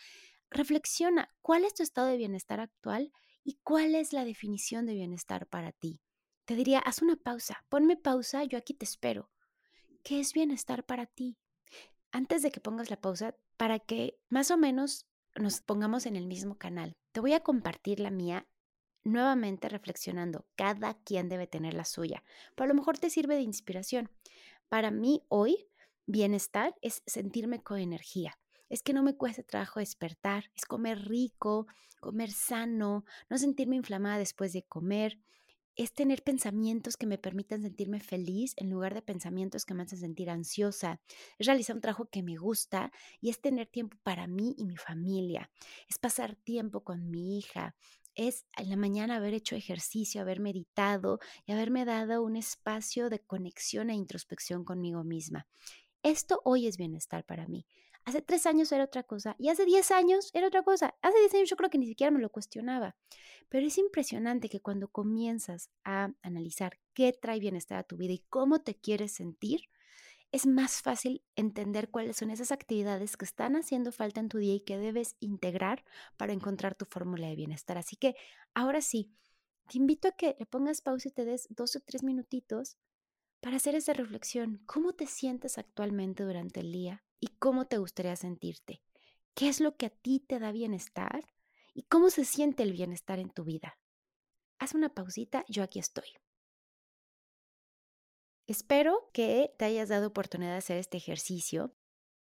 Reflexiona, 0.51 1.33
¿cuál 1.41 1.63
es 1.63 1.73
tu 1.73 1.83
estado 1.83 2.07
de 2.07 2.17
bienestar 2.17 2.59
actual? 2.59 3.13
¿Y 3.43 3.59
cuál 3.63 3.95
es 3.95 4.13
la 4.13 4.25
definición 4.25 4.85
de 4.85 4.93
bienestar 4.93 5.47
para 5.47 5.71
ti? 5.71 6.01
Te 6.45 6.55
diría, 6.55 6.79
haz 6.79 7.01
una 7.01 7.15
pausa, 7.15 7.63
ponme 7.69 7.95
pausa, 7.95 8.43
yo 8.43 8.57
aquí 8.57 8.73
te 8.73 8.85
espero. 8.85 9.29
¿Qué 10.03 10.19
es 10.19 10.33
bienestar 10.33 10.85
para 10.85 11.05
ti? 11.05 11.37
Antes 12.11 12.41
de 12.41 12.51
que 12.51 12.59
pongas 12.59 12.89
la 12.89 12.99
pausa, 12.99 13.35
para 13.57 13.79
que 13.79 14.19
más 14.29 14.51
o 14.51 14.57
menos 14.57 15.05
nos 15.35 15.61
pongamos 15.61 16.05
en 16.05 16.15
el 16.15 16.25
mismo 16.25 16.57
canal, 16.57 16.97
te 17.11 17.19
voy 17.19 17.33
a 17.33 17.41
compartir 17.41 17.99
la 17.99 18.09
mía 18.09 18.47
nuevamente 19.03 19.69
reflexionando. 19.69 20.47
Cada 20.55 20.95
quien 21.03 21.29
debe 21.29 21.47
tener 21.47 21.73
la 21.73 21.85
suya, 21.85 22.23
pero 22.55 22.65
a 22.65 22.67
lo 22.67 22.75
mejor 22.75 22.97
te 22.97 23.09
sirve 23.09 23.35
de 23.35 23.41
inspiración. 23.41 24.09
Para 24.69 24.91
mí 24.91 25.23
hoy, 25.29 25.67
bienestar 26.05 26.75
es 26.81 27.03
sentirme 27.05 27.61
con 27.61 27.79
energía 27.79 28.39
es 28.69 28.83
que 28.83 28.93
no 28.93 29.03
me 29.03 29.15
cuesta 29.15 29.43
trabajo 29.43 29.79
despertar, 29.79 30.51
es 30.55 30.65
comer 30.65 31.07
rico, 31.07 31.67
comer 31.99 32.31
sano, 32.31 33.05
no 33.29 33.37
sentirme 33.37 33.75
inflamada 33.75 34.17
después 34.17 34.53
de 34.53 34.63
comer, 34.63 35.19
es 35.75 35.93
tener 35.93 36.23
pensamientos 36.23 36.97
que 36.97 37.05
me 37.05 37.17
permitan 37.17 37.61
sentirme 37.61 38.01
feliz 38.01 38.53
en 38.57 38.69
lugar 38.69 38.93
de 38.93 39.01
pensamientos 39.01 39.65
que 39.65 39.73
me 39.73 39.83
hacen 39.83 39.99
sentir 39.99 40.29
ansiosa, 40.29 40.99
es 41.37 41.47
realizar 41.47 41.75
un 41.75 41.81
trabajo 41.81 42.09
que 42.09 42.21
me 42.21 42.35
gusta 42.35 42.91
y 43.21 43.29
es 43.29 43.39
tener 43.39 43.67
tiempo 43.67 43.97
para 44.03 44.27
mí 44.27 44.55
y 44.57 44.65
mi 44.65 44.75
familia, 44.75 45.49
es 45.87 45.97
pasar 45.97 46.35
tiempo 46.35 46.83
con 46.83 47.09
mi 47.09 47.37
hija, 47.37 47.75
es 48.15 48.45
en 48.57 48.69
la 48.69 48.75
mañana 48.75 49.15
haber 49.15 49.33
hecho 49.33 49.55
ejercicio, 49.55 50.19
haber 50.19 50.41
meditado 50.41 51.19
y 51.45 51.53
haberme 51.53 51.85
dado 51.85 52.23
un 52.23 52.35
espacio 52.35 53.09
de 53.09 53.19
conexión 53.19 53.89
e 53.89 53.95
introspección 53.95 54.65
conmigo 54.65 55.05
misma. 55.05 55.47
Esto 56.03 56.41
hoy 56.43 56.67
es 56.67 56.75
bienestar 56.75 57.25
para 57.25 57.47
mí. 57.47 57.65
Hace 58.09 58.23
tres 58.23 58.47
años 58.47 58.71
era 58.71 58.85
otra 58.85 59.03
cosa 59.03 59.35
y 59.37 59.49
hace 59.49 59.65
diez 59.65 59.91
años 59.91 60.31
era 60.33 60.47
otra 60.47 60.63
cosa. 60.63 60.95
Hace 61.03 61.19
diez 61.19 61.31
años 61.35 61.47
yo 61.47 61.55
creo 61.55 61.69
que 61.69 61.77
ni 61.77 61.85
siquiera 61.85 62.09
me 62.09 62.19
lo 62.19 62.31
cuestionaba. 62.31 62.95
Pero 63.49 63.67
es 63.67 63.77
impresionante 63.77 64.49
que 64.49 64.61
cuando 64.61 64.87
comienzas 64.87 65.69
a 65.83 66.11
analizar 66.23 66.79
qué 66.95 67.13
trae 67.13 67.39
bienestar 67.39 67.77
a 67.77 67.83
tu 67.83 67.97
vida 67.97 68.13
y 68.13 68.25
cómo 68.27 68.61
te 68.61 68.73
quieres 68.73 69.11
sentir, 69.11 69.61
es 70.31 70.47
más 70.47 70.81
fácil 70.81 71.23
entender 71.35 71.91
cuáles 71.91 72.17
son 72.17 72.31
esas 72.31 72.51
actividades 72.51 73.15
que 73.15 73.25
están 73.25 73.55
haciendo 73.55 73.91
falta 73.91 74.19
en 74.19 74.29
tu 74.29 74.39
día 74.39 74.55
y 74.55 74.61
que 74.61 74.79
debes 74.79 75.15
integrar 75.19 75.85
para 76.17 76.33
encontrar 76.33 76.73
tu 76.73 76.85
fórmula 76.85 77.27
de 77.27 77.35
bienestar. 77.35 77.77
Así 77.77 77.95
que 77.95 78.15
ahora 78.55 78.81
sí, 78.81 79.13
te 79.67 79.77
invito 79.77 80.07
a 80.07 80.13
que 80.13 80.35
le 80.39 80.47
pongas 80.47 80.81
pausa 80.81 81.09
y 81.09 81.11
te 81.11 81.25
des 81.25 81.45
dos 81.51 81.75
o 81.75 81.79
tres 81.79 82.01
minutitos 82.01 82.75
para 83.39 83.57
hacer 83.57 83.75
esa 83.75 83.93
reflexión. 83.93 84.63
¿Cómo 84.65 84.93
te 84.93 85.05
sientes 85.05 85.59
actualmente 85.59 86.23
durante 86.23 86.61
el 86.61 86.71
día 86.71 87.03
y 87.19 87.27
cómo 87.27 87.65
te 87.65 87.77
gustaría 87.77 88.15
sentirte? 88.15 88.81
¿Qué 89.33 89.49
es 89.49 89.59
lo 89.59 89.77
que 89.77 89.87
a 89.87 89.89
ti 89.89 90.19
te 90.19 90.39
da 90.39 90.51
bienestar? 90.51 91.33
¿Y 91.73 91.83
cómo 91.83 92.09
se 92.09 92.25
siente 92.25 92.63
el 92.63 92.73
bienestar 92.73 93.19
en 93.19 93.29
tu 93.29 93.43
vida? 93.43 93.77
Haz 94.57 94.73
una 94.73 94.93
pausita, 94.93 95.45
yo 95.47 95.63
aquí 95.63 95.79
estoy. 95.79 96.09
Espero 98.47 99.09
que 99.13 99.53
te 99.57 99.65
hayas 99.65 99.89
dado 99.89 100.07
oportunidad 100.07 100.51
de 100.51 100.57
hacer 100.57 100.77
este 100.77 100.97
ejercicio. 100.97 101.73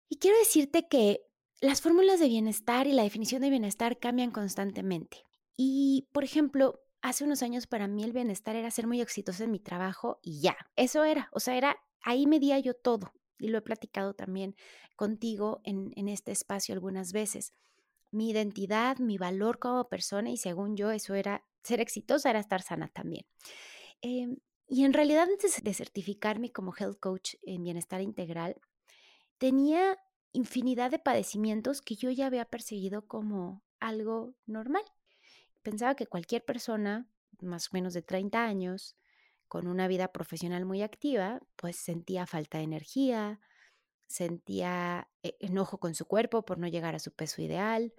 Y 0.07 0.17
quiero 0.17 0.37
decirte 0.37 0.87
que 0.87 1.25
las 1.61 1.81
fórmulas 1.81 2.19
de 2.19 2.27
bienestar 2.27 2.87
y 2.87 2.93
la 2.93 3.03
definición 3.03 3.41
de 3.41 3.49
bienestar 3.49 3.99
cambian 3.99 4.31
constantemente. 4.31 5.23
Y, 5.57 6.07
por 6.11 6.23
ejemplo, 6.23 6.81
hace 7.01 7.23
unos 7.23 7.43
años 7.43 7.67
para 7.67 7.87
mí 7.87 8.03
el 8.03 8.13
bienestar 8.13 8.55
era 8.55 8.71
ser 8.71 8.87
muy 8.87 9.01
exitoso 9.01 9.43
en 9.43 9.51
mi 9.51 9.59
trabajo 9.59 10.19
y 10.21 10.41
ya, 10.41 10.57
eso 10.75 11.03
era, 11.03 11.29
o 11.33 11.39
sea, 11.39 11.55
era, 11.55 11.77
ahí 12.01 12.27
medía 12.27 12.59
yo 12.59 12.73
todo. 12.73 13.13
Y 13.41 13.49
lo 13.49 13.57
he 13.57 13.61
platicado 13.61 14.13
también 14.13 14.55
contigo 14.95 15.61
en, 15.63 16.07
este 16.07 16.31
espacio 16.31 16.73
algunas 16.73 17.11
veces. 17.11 17.53
Mi 18.11 18.29
identidad, 18.29 18.97
mi 18.99 19.17
valor 19.17 19.59
como 19.59 19.89
persona 19.89 20.29
y 20.29 20.37
según 20.37 20.75
yo 20.75 20.91
eso 20.91 21.15
era, 21.15 21.43
ser 21.63 21.79
exitosa 21.79 22.29
era 22.29 22.39
estar 22.39 22.61
sana 22.61 22.87
también. 22.89 23.25
Em, 24.01 24.37
y 24.67 24.85
en 24.85 24.93
realidad 24.93 25.23
antes 25.29 25.63
de 25.63 25.73
certificarme 25.73 26.51
como 26.51 26.73
health 26.77 26.99
coach 26.99 27.35
en 27.43 27.63
bienestar 27.63 28.01
integral, 28.01 28.55
tenía 29.37 29.97
infinidad 30.33 30.91
de 30.91 30.99
padecimientos 30.99 31.81
que 31.81 31.95
yo 31.95 32.09
ya 32.11 32.27
había 32.27 32.45
perseguido 32.45 33.07
como 33.07 33.63
algo 33.79 34.35
normal 34.45 34.83
pensaba 35.61 35.95
que 35.95 36.07
cualquier 36.07 36.43
persona, 36.43 37.07
más 37.41 37.67
o 37.67 37.69
menos 37.73 37.93
de 37.93 38.01
30 38.01 38.43
años, 38.43 38.95
con 39.51 39.67
una 39.67 39.89
vida 39.89 40.13
profesional 40.13 40.63
muy 40.63 40.81
activa, 40.81 41.41
pues 41.57 41.75
sentía 41.75 42.25
falta 42.25 42.59
de 42.59 42.63
energía, 42.63 43.41
sentía 44.07 45.09
eh, 45.23 45.35
enojo 45.41 45.77
con 45.77 45.93
su 45.93 46.05
cuerpo 46.05 46.45
por 46.45 46.57
no 46.57 46.69
llegar 46.69 46.95
a 46.95 46.99
su 46.99 47.11
peso 47.11 47.41
ideal, 47.41 47.93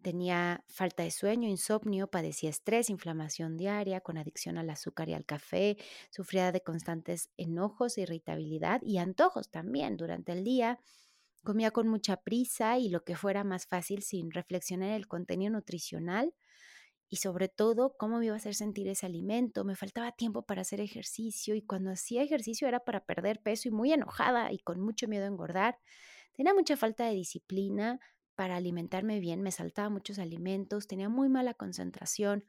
tenía 0.00 0.64
falta 0.66 1.02
de 1.02 1.10
sueño, 1.10 1.46
insomnio, 1.46 2.06
padecía 2.06 2.48
estrés, 2.48 2.88
inflamación 2.88 3.58
diaria, 3.58 4.00
con 4.00 4.16
adicción 4.16 4.56
al 4.56 4.70
azúcar 4.70 5.10
y 5.10 5.12
al 5.12 5.26
café, 5.26 5.76
sufría 6.08 6.52
de 6.52 6.62
constantes 6.62 7.28
enojos, 7.36 7.98
irritabilidad 7.98 8.80
y 8.80 8.96
antojos 8.96 9.50
también 9.50 9.98
durante 9.98 10.32
el 10.32 10.42
día. 10.42 10.78
Comía 11.42 11.70
con 11.70 11.86
mucha 11.86 12.16
prisa 12.16 12.78
y 12.78 12.88
lo 12.88 13.04
que 13.04 13.14
fuera 13.14 13.44
más 13.44 13.66
fácil 13.66 14.02
sin 14.02 14.30
reflexionar 14.30 14.92
el 14.92 15.06
contenido 15.06 15.52
nutricional 15.52 16.32
y 17.14 17.16
sobre 17.16 17.48
todo 17.48 17.94
cómo 17.96 18.18
me 18.18 18.26
iba 18.26 18.34
a 18.34 18.38
hacer 18.38 18.56
sentir 18.56 18.88
ese 18.88 19.06
alimento. 19.06 19.64
Me 19.64 19.76
faltaba 19.76 20.10
tiempo 20.10 20.42
para 20.42 20.62
hacer 20.62 20.80
ejercicio 20.80 21.54
y 21.54 21.62
cuando 21.62 21.92
hacía 21.92 22.24
ejercicio 22.24 22.66
era 22.66 22.80
para 22.80 23.04
perder 23.04 23.40
peso 23.40 23.68
y 23.68 23.70
muy 23.70 23.92
enojada 23.92 24.50
y 24.52 24.58
con 24.58 24.80
mucho 24.80 25.06
miedo 25.06 25.22
a 25.22 25.28
engordar. 25.28 25.78
Tenía 26.32 26.54
mucha 26.54 26.76
falta 26.76 27.06
de 27.06 27.14
disciplina 27.14 28.00
para 28.34 28.56
alimentarme 28.56 29.20
bien, 29.20 29.42
me 29.42 29.52
saltaba 29.52 29.90
muchos 29.90 30.18
alimentos, 30.18 30.88
tenía 30.88 31.08
muy 31.08 31.28
mala 31.28 31.54
concentración 31.54 32.44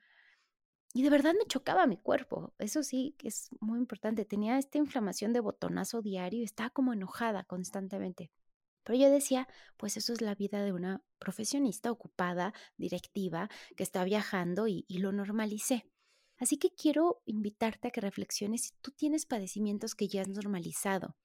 y 0.96 1.04
de 1.04 1.12
verdad 1.12 1.36
me 1.38 1.46
chocaba 1.46 1.86
mi 1.86 1.98
cuerpo. 1.98 2.56
Eso 2.58 2.82
sí 2.82 3.16
es 3.24 3.50
muy 3.60 3.78
importante. 3.78 4.26
Tenía 4.26 4.58
esta 4.58 4.80
inflamación 4.80 5.32
de 5.32 5.42
botonazo 5.42 6.02
diario 6.02 6.44
estaba 6.44 6.72
como 6.72 6.92
enojada 6.92 7.44
constantemente. 7.44 8.32
Pero 8.86 9.00
yo 9.00 9.10
decía, 9.10 9.50
pues 9.76 9.98
eso 9.98 10.14
es 10.14 10.22
la 10.22 10.36
vida 10.36 10.64
de 10.64 10.72
una 10.72 11.04
profesionista 11.20 11.92
ocupada, 11.92 12.54
directiva, 12.78 13.50
que 13.76 13.84
está 13.84 14.04
viajando 14.06 14.68
y, 14.68 14.86
lo 14.88 15.12
normalicé. 15.12 15.90
Así 16.38 16.58
que 16.58 16.70
quiero 16.70 17.22
invitarte 17.26 17.88
a 17.88 17.92
que 17.92 18.02
reflexiones 18.02 18.62
si 18.62 18.72
tú 18.82 18.92
tienes 18.92 19.26
padecimientos 19.26 19.96
que 19.96 20.08
ya 20.08 20.22
has 20.22 20.28
normalizado 20.28 21.16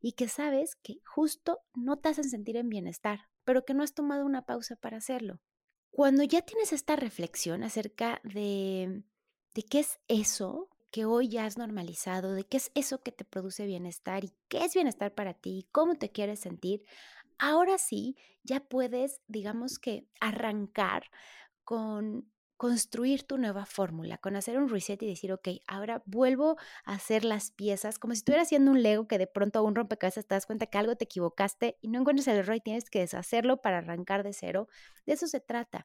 y 0.00 0.12
que 0.12 0.28
sabes 0.28 0.76
que 0.76 1.00
justo 1.04 1.60
no 1.74 1.98
te 1.98 2.10
hacen 2.10 2.30
sentir 2.30 2.56
en 2.56 2.68
bienestar, 2.68 3.28
pero 3.44 3.64
que 3.64 3.74
no 3.74 3.82
has 3.82 3.94
tomado 3.94 4.24
una 4.24 4.46
pausa 4.46 4.76
para 4.76 4.98
hacerlo. 4.98 5.40
Cuando 5.90 6.22
ya 6.22 6.42
tienes 6.42 6.72
esta 6.72 6.96
reflexión 6.96 7.64
acerca 7.64 8.20
de, 8.22 9.02
de 9.54 9.62
qué 9.62 9.80
es 9.80 9.98
eso 10.06 10.68
que 10.90 11.04
hoy 11.04 11.28
ya 11.28 11.44
has 11.44 11.58
normalizado, 11.58 12.32
de 12.32 12.44
qué 12.44 12.56
es 12.56 12.70
eso 12.74 13.02
que 13.02 13.12
te 13.12 13.24
produce 13.24 13.66
bienestar 13.66 14.24
y 14.24 14.32
qué 14.48 14.64
es 14.64 14.74
bienestar 14.74 15.14
para 15.14 15.34
ti 15.34 15.58
y 15.58 15.68
cómo 15.72 15.96
te 15.96 16.10
quieres 16.10 16.40
sentir, 16.40 16.84
ahora 17.38 17.78
sí 17.78 18.16
ya 18.42 18.60
puedes, 18.60 19.20
digamos 19.28 19.78
que, 19.78 20.06
arrancar 20.20 21.04
con 21.64 22.30
construir 22.58 23.22
tu 23.22 23.38
nueva 23.38 23.66
fórmula, 23.66 24.18
con 24.18 24.34
hacer 24.34 24.58
un 24.58 24.68
reset 24.68 25.00
y 25.02 25.06
decir, 25.06 25.32
ok, 25.32 25.48
ahora 25.68 26.02
vuelvo 26.06 26.56
a 26.84 26.94
hacer 26.94 27.24
las 27.24 27.52
piezas, 27.52 28.00
como 28.00 28.14
si 28.14 28.18
estuvieras 28.18 28.48
haciendo 28.48 28.72
un 28.72 28.82
Lego 28.82 29.06
que 29.06 29.16
de 29.16 29.28
pronto 29.28 29.60
a 29.60 29.62
un 29.62 29.76
rompecabezas 29.76 30.26
te 30.26 30.34
das 30.34 30.44
cuenta 30.44 30.66
que 30.66 30.76
algo 30.76 30.96
te 30.96 31.04
equivocaste 31.04 31.78
y 31.80 31.88
no 31.88 32.00
encuentras 32.00 32.26
el 32.26 32.38
error 32.38 32.56
y 32.56 32.60
tienes 32.60 32.90
que 32.90 32.98
deshacerlo 32.98 33.62
para 33.62 33.78
arrancar 33.78 34.24
de 34.24 34.32
cero. 34.32 34.68
De 35.06 35.12
eso 35.12 35.28
se 35.28 35.38
trata, 35.38 35.84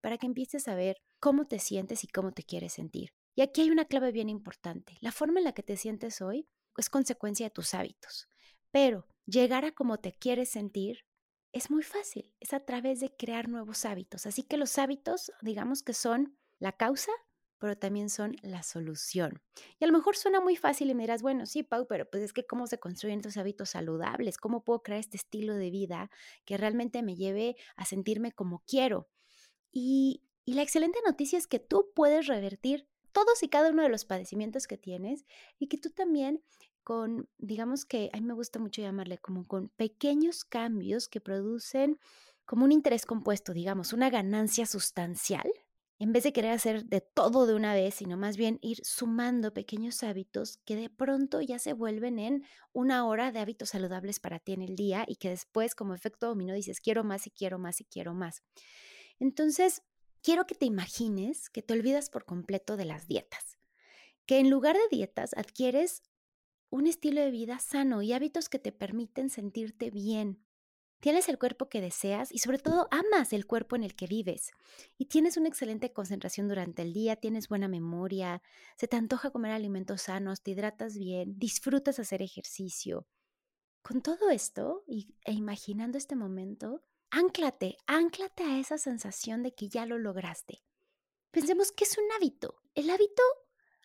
para 0.00 0.16
que 0.16 0.26
empieces 0.26 0.66
a 0.66 0.74
ver 0.74 0.96
cómo 1.20 1.46
te 1.46 1.58
sientes 1.58 2.04
y 2.04 2.08
cómo 2.08 2.32
te 2.32 2.42
quieres 2.42 2.72
sentir. 2.72 3.12
Y 3.34 3.42
aquí 3.42 3.62
hay 3.62 3.70
una 3.70 3.84
clave 3.86 4.12
bien 4.12 4.28
importante. 4.28 4.96
La 5.00 5.12
forma 5.12 5.40
en 5.40 5.44
la 5.44 5.52
que 5.52 5.62
te 5.62 5.76
sientes 5.76 6.20
hoy 6.20 6.48
es 6.76 6.90
consecuencia 6.90 7.46
de 7.46 7.50
tus 7.50 7.74
hábitos, 7.74 8.28
pero 8.70 9.06
llegar 9.26 9.64
a 9.64 9.72
cómo 9.72 9.98
te 9.98 10.12
quieres 10.12 10.50
sentir 10.50 11.04
es 11.52 11.70
muy 11.70 11.84
fácil, 11.84 12.32
es 12.40 12.52
a 12.52 12.60
través 12.64 12.98
de 12.98 13.14
crear 13.14 13.48
nuevos 13.48 13.84
hábitos. 13.84 14.26
Así 14.26 14.42
que 14.42 14.56
los 14.56 14.76
hábitos, 14.76 15.32
digamos 15.40 15.84
que 15.84 15.94
son 15.94 16.36
la 16.58 16.72
causa, 16.72 17.12
pero 17.58 17.78
también 17.78 18.10
son 18.10 18.36
la 18.42 18.62
solución. 18.62 19.40
Y 19.78 19.84
a 19.84 19.86
lo 19.86 19.92
mejor 19.92 20.16
suena 20.16 20.40
muy 20.40 20.56
fácil 20.56 20.90
y 20.90 20.94
me 20.94 21.04
dirás, 21.04 21.22
bueno, 21.22 21.46
sí, 21.46 21.62
Pau, 21.62 21.86
pero 21.86 22.10
pues 22.10 22.24
es 22.24 22.32
que 22.32 22.44
cómo 22.44 22.66
se 22.66 22.78
construyen 22.80 23.20
estos 23.20 23.36
hábitos 23.36 23.70
saludables, 23.70 24.36
cómo 24.36 24.64
puedo 24.64 24.82
crear 24.82 24.98
este 24.98 25.16
estilo 25.16 25.54
de 25.54 25.70
vida 25.70 26.10
que 26.44 26.56
realmente 26.56 27.02
me 27.02 27.14
lleve 27.14 27.56
a 27.76 27.84
sentirme 27.84 28.32
como 28.32 28.64
quiero. 28.66 29.08
Y, 29.70 30.24
y 30.44 30.54
la 30.54 30.62
excelente 30.62 30.98
noticia 31.06 31.38
es 31.38 31.46
que 31.46 31.60
tú 31.60 31.92
puedes 31.94 32.26
revertir 32.26 32.88
todos 33.14 33.42
y 33.42 33.48
cada 33.48 33.70
uno 33.70 33.82
de 33.82 33.88
los 33.88 34.04
padecimientos 34.04 34.66
que 34.66 34.76
tienes 34.76 35.24
y 35.58 35.68
que 35.68 35.78
tú 35.78 35.88
también 35.88 36.42
con, 36.82 37.30
digamos 37.38 37.86
que 37.86 38.10
a 38.12 38.20
mí 38.20 38.26
me 38.26 38.34
gusta 38.34 38.58
mucho 38.58 38.82
llamarle 38.82 39.16
como 39.16 39.46
con 39.46 39.70
pequeños 39.70 40.44
cambios 40.44 41.08
que 41.08 41.22
producen 41.22 41.98
como 42.44 42.66
un 42.66 42.72
interés 42.72 43.06
compuesto, 43.06 43.54
digamos, 43.54 43.94
una 43.94 44.10
ganancia 44.10 44.66
sustancial, 44.66 45.50
en 45.98 46.12
vez 46.12 46.24
de 46.24 46.32
querer 46.32 46.50
hacer 46.50 46.84
de 46.84 47.00
todo 47.00 47.46
de 47.46 47.54
una 47.54 47.72
vez, 47.72 47.94
sino 47.94 48.16
más 48.18 48.36
bien 48.36 48.58
ir 48.60 48.84
sumando 48.84 49.54
pequeños 49.54 50.02
hábitos 50.02 50.58
que 50.66 50.76
de 50.76 50.90
pronto 50.90 51.40
ya 51.40 51.58
se 51.58 51.72
vuelven 51.72 52.18
en 52.18 52.44
una 52.72 53.06
hora 53.06 53.32
de 53.32 53.38
hábitos 53.38 53.70
saludables 53.70 54.20
para 54.20 54.40
ti 54.40 54.52
en 54.52 54.62
el 54.62 54.76
día 54.76 55.04
y 55.06 55.16
que 55.16 55.30
después 55.30 55.74
como 55.74 55.94
efecto 55.94 56.26
dominó 56.26 56.52
dices 56.52 56.80
quiero 56.80 57.04
más 57.04 57.26
y 57.26 57.30
quiero 57.30 57.58
más 57.58 57.80
y 57.80 57.84
quiero 57.84 58.12
más. 58.12 58.42
Entonces, 59.20 59.82
quiero 60.24 60.46
que 60.46 60.54
te 60.54 60.64
imagines 60.64 61.50
que 61.50 61.62
te 61.62 61.74
olvidas 61.74 62.08
por 62.08 62.24
completo 62.24 62.76
de 62.78 62.86
las 62.86 63.06
dietas, 63.06 63.58
que 64.24 64.38
en 64.38 64.48
lugar 64.48 64.74
de 64.74 64.96
dietas 64.96 65.34
adquieres 65.36 66.02
un 66.70 66.86
estilo 66.86 67.20
de 67.20 67.30
vida 67.30 67.58
sano 67.58 68.00
y 68.00 68.14
hábitos 68.14 68.48
que 68.48 68.58
te 68.58 68.72
permiten 68.72 69.28
sentirte 69.28 69.90
bien. 69.90 70.42
Tienes 71.00 71.28
el 71.28 71.38
cuerpo 71.38 71.68
que 71.68 71.82
deseas 71.82 72.32
y 72.32 72.38
sobre 72.38 72.58
todo 72.58 72.88
amas 72.90 73.34
el 73.34 73.46
cuerpo 73.46 73.76
en 73.76 73.84
el 73.84 73.94
que 73.94 74.06
vives. 74.06 74.52
Y 74.96 75.04
tienes 75.04 75.36
una 75.36 75.48
excelente 75.48 75.92
concentración 75.92 76.48
durante 76.48 76.80
el 76.80 76.94
día, 76.94 77.16
tienes 77.16 77.48
buena 77.48 77.68
memoria, 77.68 78.40
se 78.78 78.88
te 78.88 78.96
antoja 78.96 79.30
comer 79.30 79.52
alimentos 79.52 80.02
sanos, 80.02 80.42
te 80.42 80.52
hidratas 80.52 80.96
bien, 80.96 81.38
disfrutas 81.38 81.98
hacer 81.98 82.22
ejercicio. 82.22 83.06
Con 83.82 84.00
todo 84.00 84.30
esto 84.30 84.84
y, 84.88 85.14
e 85.26 85.32
imaginando 85.32 85.98
este 85.98 86.16
momento, 86.16 86.82
ánclate, 87.18 87.76
ánclate 87.86 88.42
a 88.44 88.58
esa 88.58 88.78
sensación 88.78 89.42
de 89.42 89.54
que 89.54 89.68
ya 89.68 89.86
lo 89.86 89.98
lograste. 89.98 90.62
Pensemos 91.30 91.72
que 91.72 91.84
es 91.84 91.96
un 91.98 92.04
hábito. 92.16 92.56
El 92.74 92.90
hábito 92.90 93.22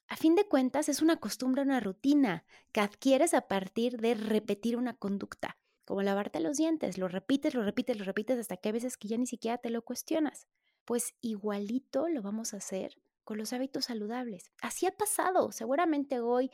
a 0.09 0.17
fin 0.17 0.33
de 0.33 0.47
cuentas, 0.47 0.89
es 0.89 1.03
una 1.03 1.17
costumbre, 1.17 1.61
una 1.61 1.79
rutina 1.79 2.43
que 2.71 2.81
adquieres 2.81 3.35
a 3.35 3.47
partir 3.47 3.97
de 3.97 4.15
repetir 4.15 4.75
una 4.75 4.95
conducta, 4.95 5.59
como 5.85 6.01
lavarte 6.01 6.39
los 6.39 6.57
dientes, 6.57 6.97
lo 6.97 7.07
repites, 7.07 7.53
lo 7.53 7.63
repites, 7.63 7.99
lo 7.99 8.05
repites 8.05 8.39
hasta 8.39 8.57
que 8.57 8.69
a 8.69 8.71
veces 8.71 8.97
que 8.97 9.07
ya 9.07 9.17
ni 9.17 9.27
siquiera 9.27 9.59
te 9.59 9.69
lo 9.69 9.83
cuestionas. 9.83 10.47
Pues 10.83 11.13
igualito 11.21 12.07
lo 12.07 12.23
vamos 12.23 12.55
a 12.55 12.57
hacer 12.57 12.97
con 13.29 13.37
los 13.37 13.53
hábitos 13.53 13.85
saludables. 13.85 14.51
Así 14.59 14.87
ha 14.87 14.91
pasado. 14.91 15.51
Seguramente 15.51 16.19
hoy 16.19 16.49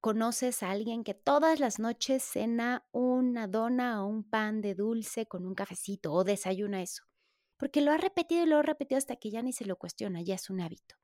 conoces 0.00 0.62
a 0.62 0.70
alguien 0.70 1.02
que 1.02 1.12
todas 1.12 1.58
las 1.58 1.80
noches 1.80 2.22
cena 2.22 2.86
una 2.92 3.48
dona 3.48 4.04
o 4.04 4.06
un 4.06 4.22
pan 4.22 4.60
de 4.60 4.76
dulce 4.76 5.26
con 5.26 5.44
un 5.44 5.56
cafecito 5.56 6.12
o 6.12 6.22
desayuna 6.22 6.82
eso. 6.82 7.02
Porque 7.56 7.80
lo 7.80 7.90
ha 7.90 7.96
repetido 7.96 8.44
y 8.44 8.46
lo 8.46 8.58
ha 8.58 8.62
repetido 8.62 8.96
hasta 8.96 9.16
que 9.16 9.32
ya 9.32 9.42
ni 9.42 9.52
se 9.52 9.64
lo 9.64 9.74
cuestiona, 9.74 10.22
ya 10.22 10.36
es 10.36 10.50
un 10.50 10.60
hábito. 10.60 10.94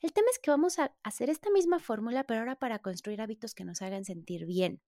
El 0.00 0.12
tema 0.12 0.26
es 0.32 0.40
que 0.40 0.50
vamos 0.50 0.80
a 0.80 0.92
hacer 1.04 1.30
esta 1.30 1.48
misma 1.50 1.78
fórmula, 1.78 2.24
pero 2.24 2.40
ahora 2.40 2.56
para 2.56 2.80
construir 2.80 3.20
hábitos 3.20 3.54
que 3.54 3.64
nos 3.64 3.82
hagan 3.82 4.04
sentir 4.04 4.46
bien. 4.46 4.82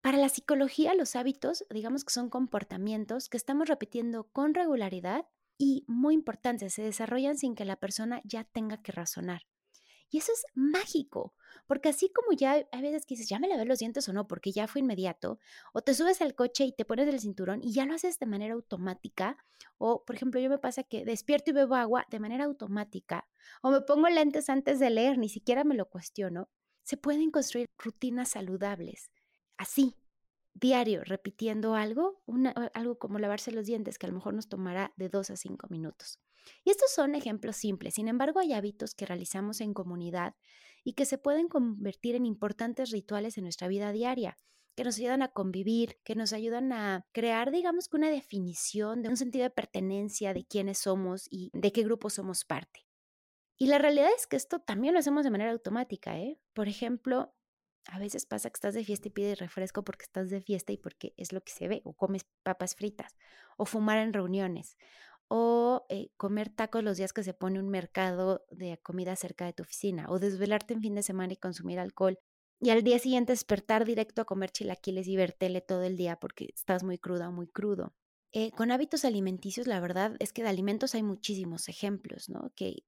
Para 0.00 0.18
la 0.18 0.28
psicología, 0.28 0.94
los 0.94 1.16
hábitos, 1.16 1.66
digamos 1.70 2.04
que 2.04 2.12
son 2.12 2.30
comportamientos 2.30 3.28
que 3.28 3.36
estamos 3.36 3.66
repitiendo 3.66 4.28
con 4.28 4.54
regularidad 4.54 5.26
y, 5.58 5.84
muy 5.88 6.14
importante, 6.14 6.70
se 6.70 6.82
desarrollan 6.82 7.36
sin 7.36 7.54
que 7.54 7.64
la 7.64 7.76
persona 7.76 8.22
ya 8.24 8.44
tenga 8.44 8.80
que 8.80 8.92
razonar. 8.92 9.42
Y 10.10 10.18
eso 10.18 10.32
es 10.32 10.46
mágico, 10.54 11.34
porque 11.66 11.90
así 11.90 12.10
como 12.10 12.32
ya 12.32 12.66
hay 12.72 12.82
veces 12.82 13.04
que 13.04 13.14
dices, 13.14 13.28
ya 13.28 13.38
me 13.38 13.48
lavé 13.48 13.66
los 13.66 13.78
dientes 13.78 14.08
o 14.08 14.14
no, 14.14 14.26
porque 14.26 14.52
ya 14.52 14.66
fue 14.66 14.80
inmediato, 14.80 15.38
o 15.74 15.82
te 15.82 15.92
subes 15.92 16.22
al 16.22 16.34
coche 16.34 16.64
y 16.64 16.72
te 16.72 16.86
pones 16.86 17.08
el 17.08 17.20
cinturón 17.20 17.60
y 17.62 17.74
ya 17.74 17.84
lo 17.84 17.94
haces 17.94 18.18
de 18.18 18.24
manera 18.24 18.54
automática, 18.54 19.36
o 19.76 20.04
por 20.06 20.16
ejemplo, 20.16 20.40
yo 20.40 20.48
me 20.48 20.58
pasa 20.58 20.82
que 20.82 21.04
despierto 21.04 21.50
y 21.50 21.54
bebo 21.54 21.74
agua 21.74 22.06
de 22.10 22.20
manera 22.20 22.44
automática, 22.44 23.28
o 23.60 23.70
me 23.70 23.82
pongo 23.82 24.08
lentes 24.08 24.48
antes 24.48 24.78
de 24.78 24.88
leer, 24.88 25.18
ni 25.18 25.28
siquiera 25.28 25.62
me 25.64 25.74
lo 25.74 25.90
cuestiono, 25.90 26.48
se 26.84 26.96
pueden 26.96 27.30
construir 27.30 27.66
rutinas 27.76 28.30
saludables, 28.30 29.10
así, 29.58 29.94
diario, 30.60 31.02
repitiendo 31.04 31.74
algo, 31.74 32.22
algo 32.74 32.98
como 32.98 33.18
lavarse 33.18 33.52
los 33.52 33.66
dientes, 33.66 33.98
que 33.98 34.06
a 34.06 34.08
lo 34.08 34.14
mejor 34.14 34.34
nos 34.34 34.48
tomará 34.48 34.92
de 34.96 35.08
dos 35.08 35.30
a 35.30 35.36
cinco 35.36 35.68
minutos. 35.68 36.18
Y 36.64 36.70
estos 36.70 36.90
son 36.92 37.14
ejemplos 37.14 37.56
simples, 37.56 37.94
sin 37.94 38.08
embargo 38.08 38.40
hay 38.40 38.52
hábitos 38.52 38.94
que 38.94 39.06
realizamos 39.06 39.60
en 39.60 39.74
comunidad 39.74 40.34
y 40.84 40.94
que 40.94 41.04
se 41.04 41.18
pueden 41.18 41.48
convertir 41.48 42.14
en 42.14 42.24
importantes 42.24 42.90
rituales 42.90 43.36
en 43.36 43.44
nuestra 43.44 43.68
vida 43.68 43.92
diaria 43.92 44.36
que 44.78 44.84
nos 44.84 44.96
ayudan 44.98 45.22
a 45.22 45.32
convivir, 45.32 45.98
que 46.04 46.14
nos 46.14 46.32
ayudan 46.32 46.72
a 46.72 47.04
crear, 47.10 47.50
digamos 47.50 47.88
que 47.88 47.96
una 47.96 48.10
definición 48.10 49.02
de 49.02 49.08
un 49.08 49.16
sentido 49.16 49.42
de 49.42 49.50
pertenencia 49.50 50.32
de 50.32 50.44
quiénes 50.46 50.78
somos 50.78 51.26
y 51.28 51.50
de 51.52 51.72
qué 51.72 51.82
grupo 51.82 52.10
somos 52.10 52.44
parte. 52.44 52.86
Y 53.56 53.66
la 53.66 53.78
realidad 53.78 54.08
es 54.16 54.28
que 54.28 54.36
esto 54.36 54.60
también 54.60 54.94
lo 54.94 55.00
hacemos 55.00 55.24
de 55.24 55.32
manera 55.32 55.50
automática, 55.50 56.16
¿eh? 56.16 56.38
Por 56.52 56.68
ejemplo, 56.68 57.34
a 57.88 57.98
veces 57.98 58.26
pasa 58.26 58.50
que 58.50 58.54
estás 58.54 58.74
de 58.74 58.84
fiesta 58.84 59.08
y 59.08 59.10
pides 59.10 59.38
refresco 59.38 59.82
porque 59.82 60.04
estás 60.04 60.30
de 60.30 60.40
fiesta 60.40 60.72
y 60.72 60.76
porque 60.76 61.14
es 61.16 61.32
lo 61.32 61.40
que 61.40 61.52
se 61.52 61.68
ve, 61.68 61.80
o 61.84 61.94
comes 61.94 62.26
papas 62.42 62.74
fritas, 62.74 63.16
o 63.56 63.64
fumar 63.64 63.98
en 63.98 64.12
reuniones, 64.12 64.76
o 65.28 65.86
eh, 65.88 66.10
comer 66.16 66.50
tacos 66.50 66.84
los 66.84 66.98
días 66.98 67.12
que 67.12 67.24
se 67.24 67.34
pone 67.34 67.58
un 67.58 67.68
mercado 67.68 68.44
de 68.50 68.78
comida 68.82 69.16
cerca 69.16 69.46
de 69.46 69.54
tu 69.54 69.62
oficina, 69.62 70.06
o 70.10 70.18
desvelarte 70.18 70.74
en 70.74 70.82
fin 70.82 70.94
de 70.94 71.02
semana 71.02 71.32
y 71.32 71.36
consumir 71.36 71.80
alcohol, 71.80 72.18
y 72.60 72.70
al 72.70 72.82
día 72.82 72.98
siguiente 72.98 73.32
despertar 73.32 73.84
directo 73.84 74.22
a 74.22 74.24
comer 74.26 74.50
chilaquiles 74.50 75.06
y 75.08 75.16
ver 75.16 75.32
tele 75.32 75.60
todo 75.60 75.84
el 75.84 75.96
día 75.96 76.16
porque 76.16 76.48
estás 76.54 76.84
muy 76.84 76.98
cruda 76.98 77.28
o 77.28 77.32
muy 77.32 77.48
crudo. 77.48 77.94
Eh, 78.32 78.50
con 78.50 78.70
hábitos 78.70 79.06
alimenticios, 79.06 79.66
la 79.66 79.80
verdad 79.80 80.14
es 80.18 80.34
que 80.34 80.42
de 80.42 80.50
alimentos 80.50 80.94
hay 80.94 81.02
muchísimos 81.02 81.70
ejemplos, 81.70 82.28
¿no? 82.28 82.52
Que, 82.54 82.84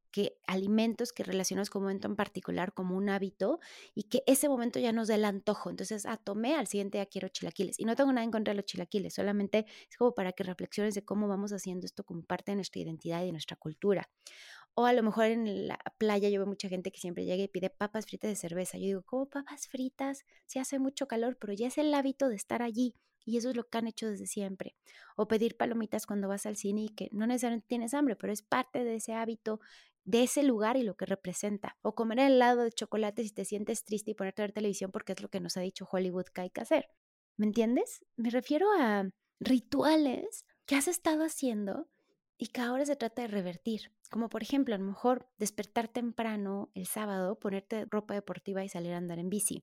alimentos 0.47 1.13
que 1.13 1.23
relacionamos 1.23 1.71
con 1.71 1.81
un 1.81 1.85
momento 1.85 2.09
en 2.09 2.17
particular 2.17 2.75
como 2.75 2.95
un 2.97 3.09
hábito 3.09 3.59
y 3.95 4.05
que 4.05 4.23
ese 4.27 4.51
momento 4.51 4.79
ya 4.79 4.93
nos 4.93 5.09
da 5.09 5.15
el 5.15 5.25
antojo. 5.25 5.71
Entonces, 5.71 6.05
ah, 6.05 6.19
tomé, 6.19 6.57
al 6.57 6.67
siguiente 6.67 6.99
ya 6.99 7.07
quiero 7.07 7.29
chilaquiles. 7.29 7.79
Y 7.79 7.85
no 7.87 7.97
tengo 7.97 8.13
nada 8.13 8.25
en 8.25 8.31
contra 8.31 8.53
de 8.53 8.57
los 8.57 8.67
chilaquiles, 8.67 9.15
solamente 9.15 9.65
es 9.89 9.97
como 9.97 10.15
para 10.15 10.33
que 10.33 10.45
reflexiones 10.45 10.95
de 10.95 11.05
cómo 11.05 11.27
vamos 11.27 11.53
haciendo 11.53 11.87
esto 11.87 12.05
como 12.05 12.23
parte 12.23 12.53
de 12.53 12.57
nuestra 12.57 12.83
identidad 12.83 13.23
y 13.23 13.27
de 13.27 13.33
nuestra 13.33 13.57
cultura. 13.57 14.11
O 14.75 14.85
a 14.87 14.93
lo 14.93 15.03
mejor 15.03 15.27
en 15.27 15.69
la 15.69 15.79
playa 15.99 16.29
yo 16.29 16.41
veo 16.41 16.47
mucha 16.47 16.69
gente 16.69 16.93
que 16.93 17.01
siempre 17.01 17.25
llega 17.25 17.43
y 17.45 17.49
pide 17.49 17.71
papas 17.71 18.07
fritas 18.07 18.31
de 18.31 18.37
cerveza. 18.37 18.79
Yo 18.79 18.85
digo, 18.85 19.03
¿cómo 19.07 19.27
papas 19.27 19.69
fritas? 19.69 20.25
Se 20.47 20.61
hace 20.61 20.79
mucho 20.79 21.09
calor, 21.09 21.39
pero 21.41 21.53
ya 21.55 21.69
es 21.69 21.79
el 21.79 21.95
hábito 21.95 22.29
de 22.29 22.37
estar 22.37 22.63
allí. 22.63 22.95
Y 23.25 23.37
eso 23.37 23.51
es 23.51 23.57
lo 23.57 23.69
que 23.69 23.79
han 23.79 23.87
hecho 23.87 24.09
desde 24.09 24.27
siempre. 24.27 24.77
O 25.17 25.29
pedir 25.29 25.57
palomitas 25.57 26.07
cuando 26.07 26.29
vas 26.29 26.47
al 26.47 26.57
cine 26.57 26.83
y 26.83 26.89
que 26.89 27.09
no 27.13 27.27
necesariamente 27.27 27.67
tienes 27.69 27.95
hambre, 27.95 28.17
pero 28.17 28.33
es 28.33 28.43
parte 28.43 28.85
de 28.85 28.97
ese 28.97 29.15
hábito, 29.15 29.61
de 30.05 30.23
ese 30.23 30.43
lugar 30.43 30.77
y 30.77 30.83
lo 30.83 30.97
que 30.97 31.07
representa. 31.07 31.77
O 31.83 31.95
comer 31.95 32.19
helado 32.21 32.63
de 32.63 32.73
chocolate 32.73 33.23
si 33.23 33.31
te 33.31 33.45
sientes 33.45 33.85
triste 33.85 34.11
y 34.11 34.15
ponerte 34.15 34.43
a 34.43 34.45
ver 34.45 34.53
televisión 34.53 34.91
porque 34.91 35.13
es 35.13 35.23
lo 35.23 35.29
que 35.29 35.41
nos 35.41 35.57
ha 35.57 35.61
dicho 35.61 35.89
Hollywood 35.91 36.27
que 36.27 36.41
hay 36.43 36.51
que 36.51 36.61
hacer. 36.61 36.89
¿Me 37.37 37.47
entiendes? 37.47 38.05
Me 38.17 38.31
refiero 38.31 38.67
a 38.79 39.09
rituales 39.41 40.45
que 40.67 40.77
has 40.77 40.89
estado 40.89 41.25
haciendo 41.25 41.89
y 42.37 42.49
que 42.49 42.61
ahora 42.61 42.87
se 42.87 42.97
trata 42.97 43.23
de 43.23 43.29
revertir. 43.29 43.93
Como 44.11 44.29
por 44.29 44.43
ejemplo, 44.43 44.75
a 44.75 44.79
lo 44.79 44.85
mejor 44.85 45.29
despertar 45.39 45.89
temprano 45.89 46.71
el 46.75 46.87
sábado, 46.87 47.39
ponerte 47.39 47.87
ropa 47.91 48.15
deportiva 48.15 48.65
y 48.65 48.69
salir 48.69 48.93
a 48.93 48.97
andar 48.97 49.19
en 49.19 49.31
bici 49.31 49.63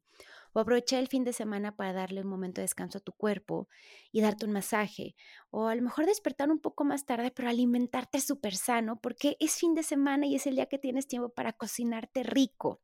o 0.66 0.98
el 0.98 1.08
fin 1.08 1.24
de 1.24 1.34
semana 1.34 1.76
para 1.76 1.94
darle 1.94 2.22
un 2.22 2.28
momento 2.28 2.62
de 2.62 2.64
descanso 2.64 2.98
a 2.98 3.02
tu 3.02 3.14
cuerpo 3.14 3.68
y 4.12 4.22
darte 4.22 4.46
un 4.46 4.54
masaje, 4.54 5.16
o 5.52 5.68
a 5.68 5.76
lo 5.76 5.82
mejor 5.84 6.06
despertar 6.08 6.50
un 6.50 6.60
poco 6.60 6.84
más 6.84 7.06
tarde, 7.06 7.32
pero 7.32 7.50
alimentarte 7.50 8.20
súper 8.22 8.56
sano, 8.56 9.00
porque 9.00 9.38
es 9.39 9.56
fin 9.56 9.76
de 9.76 9.84
semana 9.84 10.26
y 10.26 10.36
es 10.36 10.48
el 10.48 10.56
día 10.56 10.65
que 10.65 10.80
tienes 10.80 11.08
tiempo 11.08 11.30
para 11.30 11.54
cocinarte 11.54 12.24
rico. 12.24 12.82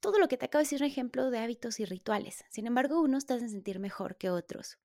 Todo 0.00 0.18
lo 0.18 0.28
que 0.28 0.36
te 0.36 0.46
acabo 0.46 0.60
de 0.60 0.64
decir 0.64 0.76
es 0.76 0.82
un 0.82 0.88
ejemplo 0.88 1.30
de 1.30 1.40
hábitos 1.40 1.80
y 1.80 1.84
rituales. 1.84 2.44
Sin 2.50 2.66
embargo, 2.66 3.00
unos 3.00 3.26
te 3.26 3.34
hacen 3.34 3.50
sentir 3.50 3.80
mejor 3.80 4.16
que 4.16 4.30
otros. 4.30 4.78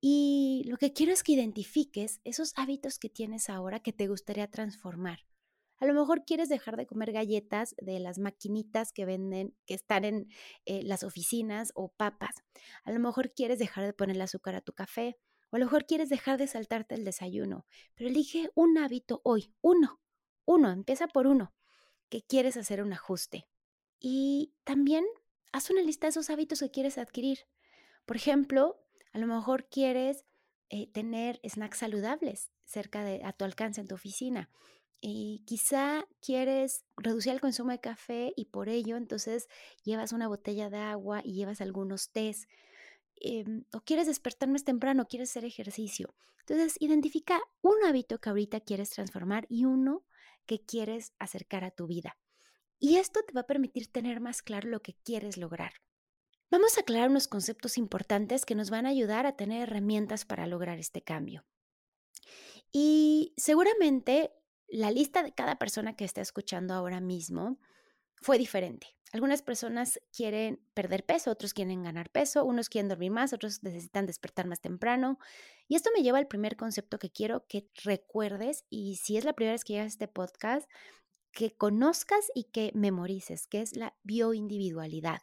Y 0.00 0.64
lo 0.68 0.76
que 0.78 0.92
quiero 0.92 1.12
es 1.12 1.22
que 1.22 1.32
identifiques 1.32 2.20
esos 2.24 2.52
hábitos 2.56 2.98
que 2.98 3.08
tienes 3.08 3.48
ahora 3.50 3.80
que 3.80 3.92
te 3.92 4.08
gustaría 4.08 4.50
transformar. 4.50 5.20
A 5.82 5.84
lo 5.84 5.94
mejor 5.94 6.24
quieres 6.24 6.48
dejar 6.48 6.76
de 6.76 6.86
comer 6.86 7.10
galletas 7.10 7.74
de 7.76 7.98
las 7.98 8.20
maquinitas 8.20 8.92
que 8.92 9.04
venden, 9.04 9.56
que 9.66 9.74
están 9.74 10.04
en 10.04 10.28
eh, 10.64 10.84
las 10.84 11.02
oficinas 11.02 11.72
o 11.74 11.88
papas. 11.88 12.36
A 12.84 12.92
lo 12.92 13.00
mejor 13.00 13.34
quieres 13.34 13.58
dejar 13.58 13.84
de 13.84 13.92
ponerle 13.92 14.22
azúcar 14.22 14.54
a 14.54 14.60
tu 14.60 14.74
café. 14.74 15.18
O 15.50 15.56
a 15.56 15.58
lo 15.58 15.64
mejor 15.64 15.84
quieres 15.84 16.08
dejar 16.08 16.38
de 16.38 16.46
saltarte 16.46 16.94
el 16.94 17.04
desayuno. 17.04 17.66
Pero 17.96 18.10
elige 18.10 18.48
un 18.54 18.78
hábito 18.78 19.22
hoy, 19.24 19.56
uno, 19.60 20.00
uno, 20.44 20.70
empieza 20.70 21.08
por 21.08 21.26
uno, 21.26 21.52
que 22.08 22.22
quieres 22.22 22.56
hacer 22.56 22.80
un 22.80 22.92
ajuste. 22.92 23.48
Y 23.98 24.54
también 24.62 25.04
haz 25.50 25.68
una 25.68 25.82
lista 25.82 26.06
de 26.06 26.10
esos 26.10 26.30
hábitos 26.30 26.60
que 26.60 26.70
quieres 26.70 26.96
adquirir. 26.96 27.40
Por 28.06 28.14
ejemplo, 28.14 28.78
a 29.12 29.18
lo 29.18 29.26
mejor 29.26 29.68
quieres 29.68 30.26
eh, 30.68 30.86
tener 30.92 31.40
snacks 31.44 31.78
saludables 31.78 32.52
cerca 32.66 33.02
de 33.02 33.24
a 33.24 33.32
tu 33.32 33.44
alcance 33.44 33.80
en 33.80 33.88
tu 33.88 33.96
oficina 33.96 34.48
y 35.04 35.42
quizá 35.46 36.06
quieres 36.20 36.84
reducir 36.96 37.32
el 37.32 37.40
consumo 37.40 37.72
de 37.72 37.80
café 37.80 38.32
y 38.36 38.44
por 38.46 38.68
ello 38.68 38.96
entonces 38.96 39.48
llevas 39.82 40.12
una 40.12 40.28
botella 40.28 40.70
de 40.70 40.78
agua 40.78 41.22
y 41.24 41.34
llevas 41.34 41.60
algunos 41.60 42.12
tés. 42.12 42.46
Em, 43.16 43.64
o 43.72 43.80
quieres 43.80 44.06
despertar 44.06 44.48
más 44.48 44.62
temprano, 44.62 45.08
quieres 45.08 45.30
hacer 45.30 45.44
ejercicio. 45.44 46.14
Entonces, 46.40 46.76
identifica 46.80 47.40
un 47.62 47.74
hábito 47.84 48.20
que 48.20 48.30
ahorita 48.30 48.60
quieres 48.60 48.90
transformar 48.90 49.46
y 49.48 49.64
uno 49.64 50.04
que 50.46 50.64
quieres 50.64 51.14
acercar 51.18 51.64
a 51.64 51.72
tu 51.72 51.88
vida. 51.88 52.16
Y 52.78 52.96
esto 52.96 53.22
te 53.24 53.32
va 53.32 53.42
a 53.42 53.46
permitir 53.46 53.90
tener 53.90 54.20
más 54.20 54.40
claro 54.40 54.68
lo 54.68 54.82
que 54.82 54.94
quieres 55.04 55.36
lograr. 55.36 55.72
Vamos 56.48 56.78
a 56.78 56.82
aclarar 56.82 57.10
unos 57.10 57.26
conceptos 57.26 57.76
importantes 57.76 58.44
que 58.44 58.54
nos 58.54 58.70
van 58.70 58.86
a 58.86 58.90
ayudar 58.90 59.26
a 59.26 59.36
tener 59.36 59.62
herramientas 59.62 60.24
para 60.24 60.46
lograr 60.46 60.78
este 60.78 61.02
cambio. 61.02 61.44
Y 62.72 63.34
seguramente 63.36 64.32
la 64.72 64.90
lista 64.90 65.22
de 65.22 65.32
cada 65.32 65.58
persona 65.58 65.94
que 65.94 66.04
está 66.04 66.22
escuchando 66.22 66.72
ahora 66.72 67.00
mismo 67.00 67.58
fue 68.16 68.38
diferente. 68.38 68.86
Algunas 69.12 69.42
personas 69.42 70.00
quieren 70.16 70.64
perder 70.72 71.04
peso, 71.04 71.30
otros 71.30 71.52
quieren 71.52 71.82
ganar 71.82 72.08
peso, 72.08 72.46
unos 72.46 72.70
quieren 72.70 72.88
dormir 72.88 73.10
más, 73.10 73.34
otros 73.34 73.62
necesitan 73.62 74.06
despertar 74.06 74.46
más 74.46 74.62
temprano. 74.62 75.18
Y 75.68 75.76
esto 75.76 75.90
me 75.94 76.02
lleva 76.02 76.16
al 76.16 76.26
primer 76.26 76.56
concepto 76.56 76.98
que 76.98 77.10
quiero 77.10 77.46
que 77.46 77.68
recuerdes 77.84 78.64
y 78.70 78.96
si 78.96 79.18
es 79.18 79.26
la 79.26 79.34
primera 79.34 79.52
vez 79.52 79.64
que 79.64 79.74
llegas 79.74 79.84
a 79.84 79.88
este 79.88 80.08
podcast, 80.08 80.70
que 81.32 81.54
conozcas 81.54 82.30
y 82.34 82.44
que 82.44 82.72
memorices, 82.74 83.46
que 83.46 83.60
es 83.60 83.76
la 83.76 83.94
bioindividualidad. 84.02 85.20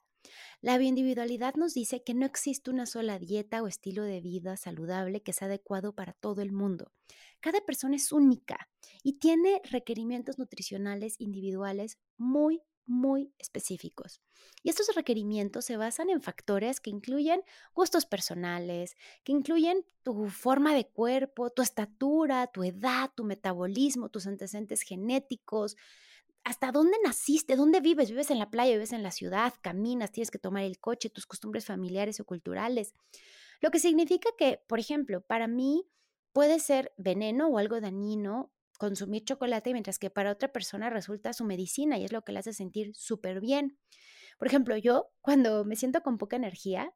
La 0.61 0.77
bioindividualidad 0.77 1.55
nos 1.55 1.73
dice 1.73 2.03
que 2.03 2.13
no 2.13 2.25
existe 2.25 2.69
una 2.69 2.85
sola 2.85 3.19
dieta 3.19 3.61
o 3.61 3.67
estilo 3.67 4.03
de 4.03 4.21
vida 4.21 4.57
saludable 4.57 5.21
que 5.21 5.33
sea 5.33 5.47
adecuado 5.47 5.93
para 5.93 6.13
todo 6.13 6.41
el 6.41 6.51
mundo. 6.51 6.91
Cada 7.39 7.61
persona 7.61 7.95
es 7.95 8.11
única 8.11 8.69
y 9.03 9.13
tiene 9.13 9.61
requerimientos 9.63 10.37
nutricionales 10.37 11.15
individuales 11.19 11.97
muy, 12.17 12.61
muy 12.85 13.31
específicos. 13.37 14.19
Y 14.63 14.69
estos 14.69 14.93
requerimientos 14.95 15.65
se 15.65 15.77
basan 15.77 16.09
en 16.09 16.21
factores 16.21 16.79
que 16.81 16.89
incluyen 16.89 17.41
gustos 17.73 18.05
personales, 18.05 18.95
que 19.23 19.31
incluyen 19.31 19.85
tu 20.03 20.27
forma 20.29 20.73
de 20.73 20.87
cuerpo, 20.87 21.51
tu 21.51 21.61
estatura, 21.61 22.47
tu 22.47 22.63
edad, 22.63 23.11
tu 23.15 23.23
metabolismo, 23.23 24.09
tus 24.09 24.27
antecedentes 24.27 24.81
genéticos, 24.81 25.77
hasta 26.49 26.71
dónde 26.71 26.97
naciste, 27.03 27.55
dónde 27.55 27.79
vives, 27.79 28.09
vives 28.09 28.31
en 28.31 28.39
la 28.39 28.49
playa, 28.49 28.73
vives 28.73 28.91
en 28.91 29.03
la 29.03 29.11
ciudad, 29.11 29.53
caminas, 29.61 30.11
tienes 30.11 30.31
que 30.31 30.39
tomar 30.39 30.63
el 30.63 30.79
coche, 30.79 31.11
tus 31.11 31.27
costumbres 31.27 31.65
familiares 31.65 32.19
o 32.19 32.25
culturales. 32.25 32.95
Lo 33.61 33.69
que 33.69 33.77
significa 33.77 34.29
que, 34.35 34.59
por 34.67 34.79
ejemplo, 34.79 35.21
para 35.21 35.47
mí 35.47 35.87
puede 36.33 36.59
ser 36.59 36.91
veneno 36.97 37.49
o 37.49 37.59
algo 37.59 37.79
dañino 37.79 38.51
consumir 38.79 39.25
chocolate, 39.25 39.73
mientras 39.73 39.99
que 39.99 40.09
para 40.09 40.31
otra 40.31 40.51
persona 40.51 40.89
resulta 40.89 41.33
su 41.33 41.45
medicina 41.45 41.99
y 41.99 42.05
es 42.05 42.11
lo 42.11 42.23
que 42.23 42.31
le 42.31 42.39
hace 42.39 42.53
sentir 42.53 42.95
súper 42.95 43.41
bien. 43.41 43.77
Por 44.39 44.47
ejemplo, 44.47 44.75
yo 44.75 45.11
cuando 45.21 45.65
me 45.65 45.75
siento 45.75 46.01
con 46.01 46.17
poca 46.17 46.35
energía, 46.35 46.91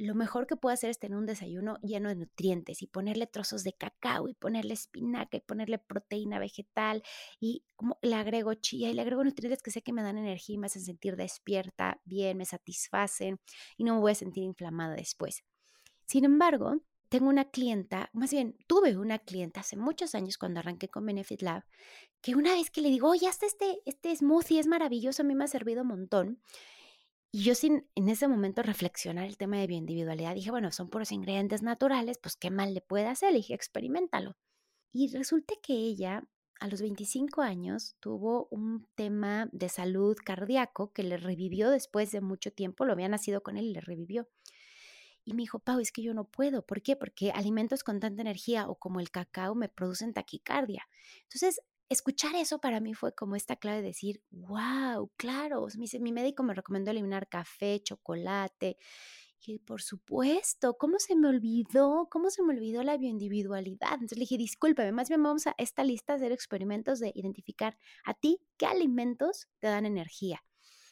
lo 0.00 0.14
mejor 0.14 0.46
que 0.46 0.56
puedo 0.56 0.72
hacer 0.72 0.90
es 0.90 0.98
tener 0.98 1.18
un 1.18 1.26
desayuno 1.26 1.78
lleno 1.82 2.08
de 2.08 2.16
nutrientes 2.16 2.82
y 2.82 2.86
ponerle 2.86 3.26
trozos 3.26 3.64
de 3.64 3.72
cacao 3.72 4.28
y 4.28 4.34
ponerle 4.34 4.74
espinaca 4.74 5.36
y 5.36 5.40
ponerle 5.40 5.78
proteína 5.78 6.38
vegetal 6.38 7.02
y 7.38 7.64
como 7.76 7.98
le 8.02 8.14
agrego 8.14 8.54
chía 8.54 8.90
y 8.90 8.94
le 8.94 9.02
agrego 9.02 9.24
nutrientes 9.24 9.62
que 9.62 9.70
sé 9.70 9.82
que 9.82 9.92
me 9.92 10.02
dan 10.02 10.18
energía 10.18 10.54
y 10.54 10.58
me 10.58 10.66
hacen 10.66 10.82
sentir 10.82 11.16
despierta, 11.16 12.00
bien, 12.04 12.36
me 12.38 12.44
satisfacen 12.44 13.40
y 13.76 13.84
no 13.84 13.94
me 13.94 14.00
voy 14.00 14.12
a 14.12 14.16
sentir 14.16 14.44
inflamada 14.44 14.94
después. 14.94 15.44
Sin 16.06 16.24
embargo, 16.24 16.80
tengo 17.10 17.28
una 17.28 17.50
clienta, 17.50 18.08
más 18.12 18.30
bien 18.30 18.56
tuve 18.68 18.96
una 18.96 19.18
clienta 19.18 19.60
hace 19.60 19.76
muchos 19.76 20.14
años 20.14 20.38
cuando 20.38 20.60
arranqué 20.60 20.88
con 20.88 21.04
Benefit 21.04 21.42
Lab, 21.42 21.64
que 22.22 22.36
una 22.36 22.54
vez 22.54 22.70
que 22.70 22.80
le 22.80 22.88
digo, 22.88 23.10
oye, 23.10 23.26
hasta 23.26 23.46
este, 23.46 23.80
este 23.84 24.14
smoothie 24.14 24.60
es 24.60 24.68
maravilloso, 24.68 25.22
a 25.22 25.24
mí 25.24 25.34
me 25.34 25.44
ha 25.44 25.48
servido 25.48 25.82
un 25.82 25.88
montón. 25.88 26.40
Y 27.32 27.44
yo 27.44 27.54
sin 27.54 27.88
en 27.94 28.08
ese 28.08 28.26
momento 28.26 28.62
reflexionar 28.62 29.26
el 29.26 29.36
tema 29.36 29.58
de 29.58 29.66
bioindividualidad, 29.68 30.34
dije, 30.34 30.50
bueno, 30.50 30.72
son 30.72 30.90
puros 30.90 31.12
ingredientes 31.12 31.62
naturales, 31.62 32.18
pues 32.18 32.36
qué 32.36 32.50
mal 32.50 32.74
le 32.74 32.80
puede 32.80 33.06
hacer, 33.06 33.32
le 33.32 33.38
dije, 33.38 33.54
experimentalo. 33.54 34.36
Y 34.92 35.14
resulta 35.14 35.54
que 35.62 35.74
ella 35.74 36.24
a 36.60 36.68
los 36.68 36.82
25 36.82 37.40
años 37.40 37.96
tuvo 38.00 38.46
un 38.50 38.86
tema 38.94 39.48
de 39.52 39.68
salud 39.68 40.16
cardíaco 40.22 40.92
que 40.92 41.02
le 41.02 41.16
revivió 41.16 41.70
después 41.70 42.12
de 42.12 42.20
mucho 42.20 42.52
tiempo, 42.52 42.84
lo 42.84 42.92
había 42.92 43.08
nacido 43.08 43.42
con 43.42 43.56
él 43.56 43.66
y 43.66 43.72
le 43.72 43.80
revivió. 43.80 44.28
Y 45.24 45.34
me 45.34 45.42
dijo, 45.42 45.58
Pau, 45.58 45.80
es 45.80 45.92
que 45.92 46.02
yo 46.02 46.14
no 46.14 46.24
puedo. 46.24 46.66
¿Por 46.66 46.82
qué? 46.82 46.96
Porque 46.96 47.30
alimentos 47.30 47.84
con 47.84 48.00
tanta 48.00 48.22
energía 48.22 48.68
o 48.68 48.74
como 48.74 49.00
el 49.00 49.10
cacao 49.10 49.54
me 49.54 49.68
producen 49.68 50.12
taquicardia. 50.12 50.86
Entonces, 51.22 51.60
escuchar 51.90 52.36
eso 52.36 52.60
para 52.60 52.80
mí 52.80 52.94
fue 52.94 53.14
como 53.14 53.36
esta 53.36 53.56
clave 53.56 53.82
de 53.82 53.88
decir, 53.88 54.22
wow, 54.30 55.10
claro, 55.16 55.66
mi, 55.76 55.86
mi 56.00 56.12
médico 56.12 56.42
me 56.42 56.54
recomendó 56.54 56.92
eliminar 56.92 57.28
café, 57.28 57.80
chocolate. 57.82 58.78
Y 59.42 59.58
por 59.58 59.82
supuesto, 59.82 60.76
¿cómo 60.76 60.98
se 60.98 61.16
me 61.16 61.28
olvidó? 61.28 62.08
¿Cómo 62.10 62.30
se 62.30 62.42
me 62.42 62.52
olvidó 62.52 62.82
la 62.82 62.96
bioindividualidad? 62.96 63.94
Entonces 63.94 64.18
le 64.18 64.22
dije, 64.22 64.36
discúlpame, 64.36 64.92
más 64.92 65.08
bien 65.08 65.22
vamos 65.22 65.46
a 65.46 65.54
esta 65.58 65.82
lista 65.82 66.12
de 66.12 66.18
hacer 66.18 66.32
experimentos 66.32 67.00
de 67.00 67.12
identificar 67.14 67.76
a 68.04 68.14
ti 68.14 68.38
qué 68.56 68.66
alimentos 68.66 69.48
te 69.58 69.66
dan 69.66 69.86
energía. 69.86 70.44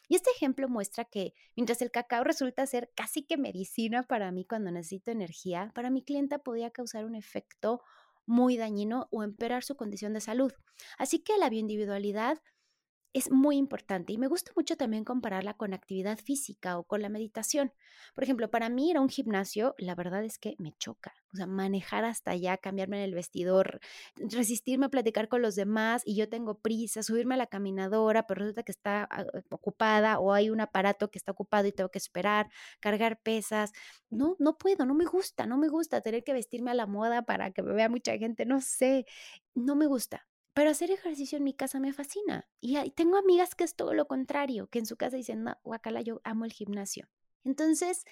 Y 0.09 0.15
este 0.15 0.31
ejemplo 0.31 0.67
muestra 0.67 1.05
que 1.05 1.33
mientras 1.55 1.83
el 1.83 1.91
cacao 1.91 2.23
resulta 2.23 2.65
ser 2.65 2.91
casi 2.95 3.21
que 3.21 3.37
medicina 3.37 4.01
para 4.01 4.31
mí 4.31 4.43
cuando 4.43 4.71
necesito 4.71 5.11
energía, 5.11 5.71
para 5.75 5.91
mi 5.91 6.03
clienta 6.03 6.39
podía 6.39 6.71
causar 6.71 7.05
un 7.05 7.13
efecto 7.13 7.83
muy 8.29 8.57
dañino 8.57 9.07
o 9.11 9.23
empeorar 9.23 9.63
su 9.63 9.75
condición 9.75 10.13
de 10.13 10.21
salud. 10.21 10.53
Así 10.97 11.19
que 11.19 11.37
la 11.37 11.49
bioindividualidad 11.49 12.37
es 13.13 13.31
muy 13.31 13.57
importante 13.57 14.13
y 14.13 14.17
me 14.17 14.27
gusta 14.27 14.51
mucho 14.55 14.77
también 14.77 15.03
compararla 15.03 15.55
con 15.55 15.73
actividad 15.73 16.19
física 16.19 16.77
o 16.77 16.83
con 16.83 17.01
la 17.01 17.09
meditación. 17.09 17.73
Por 18.13 18.23
ejemplo, 18.23 18.51
para 18.51 18.69
mí 18.69 18.91
ir 18.91 18.97
a 18.97 19.01
un 19.01 19.09
gimnasio, 19.09 19.73
la 19.79 19.95
verdad 19.95 20.23
es 20.23 20.37
que 20.37 20.55
me 20.59 20.73
choca. 20.77 21.13
O 21.33 21.37
sea, 21.37 21.47
manejar 21.47 22.05
hasta 22.05 22.31
allá, 22.31 22.57
cambiarme 22.57 22.97
en 22.97 23.03
el 23.03 23.15
vestidor, 23.15 23.79
resistirme 24.15 24.85
a 24.87 24.89
platicar 24.89 25.27
con 25.27 25.41
los 25.41 25.55
demás 25.55 26.03
y 26.05 26.15
yo 26.15 26.29
tengo 26.29 26.59
prisa, 26.59 27.01
subirme 27.01 27.33
a 27.35 27.37
la 27.37 27.47
caminadora, 27.47 28.27
pero 28.27 28.41
resulta 28.41 28.63
que 28.63 28.71
está 28.71 29.07
ah, 29.09 29.25
ocupada 29.49 30.19
o 30.19 30.33
hay 30.33 30.49
un 30.51 30.61
aparato 30.61 31.09
que 31.09 31.17
está 31.17 31.31
ocupado 31.31 31.67
y 31.67 31.71
tengo 31.71 31.89
que 31.89 31.99
esperar, 31.99 32.49
cargar 32.79 33.19
pesas. 33.21 33.71
No, 34.11 34.35
no 34.39 34.57
puedo, 34.57 34.85
no 34.85 34.93
me 34.93 35.05
gusta, 35.05 35.45
no 35.47 35.57
me 35.57 35.67
gusta 35.69 36.01
tener 36.01 36.23
que 36.23 36.33
vestirme 36.33 36.71
a 36.71 36.75
la 36.75 36.85
moda 36.85 37.23
para 37.23 37.51
que 37.51 37.63
me 37.63 37.73
vea 37.73 37.89
mucha 37.89 38.17
gente, 38.17 38.45
no 38.45 38.61
sé, 38.61 39.05
no 39.55 39.75
me 39.75 39.87
gusta. 39.87 40.28
Pero 40.53 40.69
hacer 40.69 40.91
ejercicio 40.91 41.37
en 41.37 41.43
mi 41.43 41.53
casa 41.53 41.79
me 41.79 41.93
fascina. 41.93 42.47
Y 42.59 42.77
tengo 42.91 43.17
amigas 43.17 43.55
que 43.55 43.63
es 43.63 43.75
todo 43.75 43.93
lo 43.93 44.07
contrario, 44.07 44.67
que 44.67 44.79
en 44.79 44.85
su 44.85 44.97
casa 44.97 45.17
dicen, 45.17 45.43
no, 45.43 45.57
guacala, 45.63 46.01
yo 46.01 46.21
amo 46.23 46.45
el 46.45 46.51
gimnasio. 46.51 47.07
Entonces, 47.43 48.05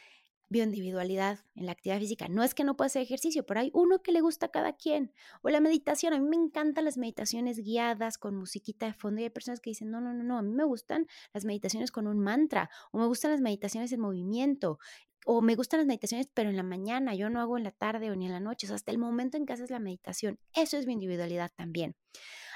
bioindividualidad 0.50 1.39
en 1.56 1.65
la 1.65 1.73
actividad 1.73 2.00
física. 2.00 2.28
No 2.30 2.43
es 2.43 2.54
que 2.54 2.63
no 2.63 2.78
pueda 2.78 2.88
hacer 2.88 3.02
ejercicio, 3.02 3.45
pero 3.45 3.60
hay 3.60 3.71
uno 3.73 4.02
que 4.02 4.12
le 4.12 4.21
gusta 4.21 4.47
a 4.47 4.50
cada 4.50 4.73
quien. 4.73 5.12
O 5.41 5.50
la 5.50 5.60
meditación. 5.60 6.13
A 6.13 6.19
mí 6.19 6.28
me 6.28 6.36
encantan 6.36 6.86
las 6.86 6.97
meditaciones 6.97 7.60
guiadas 7.60 8.17
con 8.17 8.36
musiquita 8.36 8.86
de 8.86 8.93
fondo. 8.93 9.21
Y 9.21 9.26
hay 9.26 9.30
personas 9.30 9.60
que 9.60 9.71
dicen, 9.71 9.91
no, 9.91 10.00
no, 10.00 10.13
no, 10.13 10.23
no. 10.23 10.38
A 10.38 10.41
mí 10.41 10.54
me 10.54 10.63
gustan 10.63 11.08
las 11.34 11.45
meditaciones 11.45 11.91
con 11.91 12.08
un 12.08 12.19
mantra. 12.19 12.69
O 12.91 12.97
me 12.97 13.08
gustan 13.08 13.32
las 13.32 13.41
meditaciones 13.41 13.91
en 13.91 14.00
movimiento 14.00 14.80
o 15.29 15.41
me 15.41 15.55
gustan 15.55 15.81
las 15.81 15.87
meditaciones, 15.87 16.29
pero 16.33 16.49
en 16.49 16.55
la 16.55 16.63
mañana, 16.63 17.13
yo 17.13 17.29
no 17.29 17.41
hago 17.41 17.57
en 17.57 17.65
la 17.65 17.71
tarde 17.71 18.09
o 18.09 18.15
ni 18.15 18.27
en 18.27 18.31
la 18.31 18.39
noche, 18.39 18.65
hasta 18.73 18.91
el 18.91 18.97
momento 18.97 19.35
en 19.35 19.45
que 19.45 19.51
haces 19.51 19.69
la 19.69 19.79
meditación. 19.79 20.39
Eso 20.53 20.77
es 20.77 20.87
mi 20.87 20.93
individualidad 20.93 21.51
también. 21.53 21.97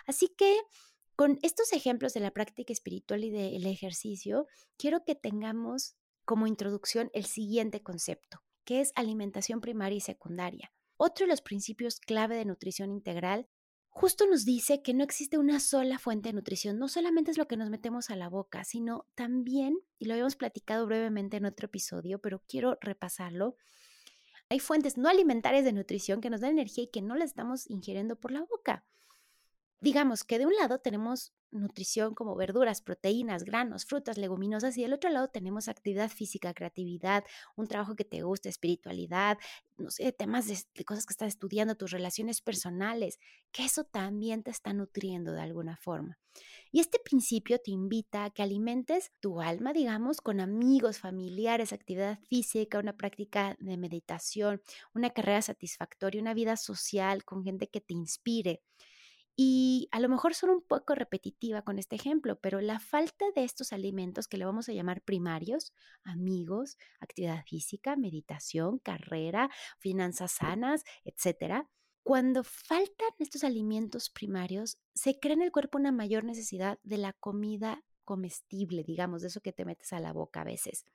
Así 0.07 0.29
que 0.38 0.57
con 1.17 1.38
estos 1.41 1.73
ejemplos 1.73 2.13
de 2.13 2.21
la 2.21 2.31
práctica 2.31 2.71
espiritual 2.71 3.25
y 3.25 3.29
del 3.29 3.65
ejercicio, 3.65 4.47
quiero 4.77 5.03
que 5.03 5.15
tengamos 5.15 5.97
como 6.23 6.47
introducción 6.47 7.10
el 7.13 7.25
siguiente 7.25 7.84
concepto, 7.84 8.39
que 8.63 8.79
es 8.79 8.93
alimentación 8.95 9.60
primaria 9.60 9.97
y 9.97 10.01
secundaria. 10.01 10.71
Otro 10.95 11.25
de 11.25 11.29
los 11.31 11.41
principios 11.41 11.99
clave 11.99 12.38
de 12.38 12.45
nutrición 12.45 12.89
integral 12.89 13.49
justo 13.91 14.25
nos 14.25 14.45
dice 14.45 14.82
que 14.82 14.93
no 14.93 15.04
existe 15.04 15.38
una 15.38 15.60
sola 15.60 15.99
fuente 15.99 16.30
de 16.30 16.34
nutrición. 16.34 16.80
No 16.80 16.88
solamente 16.88 17.30
es 17.30 17.38
lo 17.38 17.47
que 17.47 17.58
nos 17.58 17.69
metemos 17.69 18.10
a 18.10 18.15
la 18.15 18.30
boca, 18.30 18.63
sino 18.63 19.06
también, 19.15 19.77
y 19.99 20.06
lo 20.06 20.13
habíamos 20.13 20.36
platicado 20.36 20.86
brevemente 20.88 21.38
en 21.38 21.45
otro 21.45 21.67
episodio, 21.67 22.19
pero 22.19 22.41
quiero 22.47 22.77
repasarlo, 22.82 23.56
hay 24.49 24.60
fuentes 24.60 24.97
no 24.97 25.08
alimentarias 25.08 25.63
de 25.63 25.73
nutrición 25.73 26.19
que 26.19 26.30
nos 26.30 26.41
dan 26.41 26.51
energía 26.51 26.86
y 26.86 26.91
que 26.91 27.01
no 27.01 27.15
las 27.15 27.30
estamos 27.30 27.69
ingiriendo 27.69 28.17
por 28.17 28.32
la 28.32 28.41
boca 28.41 28.86
digamos 29.82 30.24
que 30.24 30.39
de 30.39 30.46
un 30.46 30.56
lado 30.56 30.80
tenemos 30.80 31.34
nutrición 31.52 32.15
como 32.15 32.36
verduras, 32.36 32.82
proteínas, 32.82 33.44
granos, 33.44 33.86
frutas, 33.86 34.17
leguminosas 34.17 34.78
y 34.78 34.84
del 34.84 34.94
otro 34.94 35.10
lado 35.10 35.28
tenemos 35.28 35.67
actividad 35.67 36.10
física, 36.10 36.54
creatividad, 36.54 37.26
un 37.56 37.67
trabajo 37.67 37.96
que 37.96 38.06
te 38.06 38.22
gusta, 38.22 38.48
espiritualidad, 38.48 39.38
no 39.78 39.89
sé, 39.89 40.12
temas 40.13 40.48
de, 40.48 40.86
cosas 40.86 41.06
que 41.06 41.13
estás 41.13 41.30
estudiando, 41.30 41.76
tus 41.76 41.91
relaciones 41.91 42.41
personales, 42.41 43.20
que 43.52 43.65
eso 43.65 43.84
también 43.84 44.44
te 44.44 44.52
está 44.52 44.72
nutriendo 44.72 45.34
de 45.34 45.41
alguna 45.41 45.76
forma. 45.76 46.17
Y 46.72 46.80
este 46.80 47.00
principio 47.00 47.60
te 47.60 47.72
invita 47.72 48.24
a 48.24 48.30
que 48.30 48.44
alimentes 48.44 49.12
tu 49.20 49.41
alma, 49.41 49.74
digamos, 49.74 50.22
con 50.22 50.39
amigos, 50.39 51.00
familiares, 51.00 51.74
actividad 51.74 52.20
física, 52.30 52.80
una 52.80 52.94
práctica 52.94 53.58
de 53.60 53.76
meditación, 53.76 54.62
una 54.94 55.10
carrera 55.10 55.41
satisfactoria, 55.41 56.22
una 56.22 56.34
vida 56.34 56.56
social 56.56 57.26
con 57.26 57.44
gente 57.44 57.67
que 57.67 57.82
te 57.82 57.94
inspire. 57.94 58.62
Y 59.36 59.88
a 59.91 60.00
lo 60.00 60.10
mejor 60.10 60.36
son 60.36 60.50
un 60.50 60.62
poco 60.62 60.94
repetitiva 60.94 61.62
con 61.62 61.80
este 61.80 61.96
ejemplo, 61.96 62.39
pero 62.39 62.60
la 62.62 62.80
falta 62.80 63.26
de 63.36 63.44
estos 63.44 63.72
alimentos 63.74 64.28
que 64.28 64.38
le 64.38 64.46
vamos 64.46 64.67
a 64.67 64.74
llamar 64.74 65.02
primarios, 65.02 65.74
amigos, 66.04 66.78
actividad 67.00 67.44
física, 67.46 67.96
meditación, 67.96 68.80
carrera, 68.80 69.50
finanzas 69.80 70.34
sanas, 70.34 70.84
etcétera, 71.06 71.70
cuando 72.04 72.44
faltan 72.44 73.10
estos 73.20 73.44
alimentos 73.44 74.10
primarios, 74.10 74.80
se 74.94 75.20
crea 75.20 75.36
en 75.36 75.44
el 75.44 75.52
cuerpo 75.52 75.78
una 75.78 75.91
mayor 75.91 76.24
necesidad 76.24 76.80
de 76.84 76.98
la 76.98 77.13
comida 77.13 77.84
comestible, 78.04 78.84
digamos, 78.84 79.22
de 79.22 79.28
eso 79.28 79.41
que 79.41 79.54
te 79.54 79.65
metes 79.65 79.94
a 79.94 80.00
la 80.00 80.12
boca 80.12 80.41
a 80.41 80.46
veces. 80.46 80.86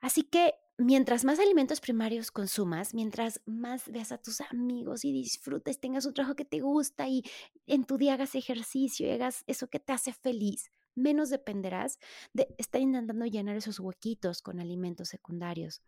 Así 0.00 0.24
que 0.24 0.54
mientras 0.78 1.24
más 1.24 1.38
alimentos 1.38 1.80
primarios 1.80 2.30
consumas, 2.30 2.94
mientras 2.94 3.40
más 3.46 3.88
veas 3.90 4.12
a 4.12 4.18
tus 4.18 4.40
amigos 4.40 5.04
y 5.04 5.12
disfrutes, 5.12 5.80
tengas 5.80 6.06
un 6.06 6.14
trabajo 6.14 6.34
que 6.34 6.44
te 6.44 6.60
gusta 6.60 7.08
y 7.08 7.22
en 7.66 7.84
tu 7.84 7.96
día 7.96 8.14
hagas 8.14 8.34
ejercicio 8.34 9.06
y 9.06 9.10
hagas 9.10 9.44
eso 9.46 9.68
que 9.68 9.80
te 9.80 9.92
hace 9.92 10.12
feliz, 10.12 10.70
menos 10.94 11.30
dependerás 11.30 11.98
de 12.32 12.48
estar 12.58 12.80
intentando 12.80 13.26
llenar 13.26 13.56
esos 13.56 13.80
huequitos 13.80 14.42
con 14.42 14.60
alimentos 14.60 15.08
secundarios. 15.08 15.82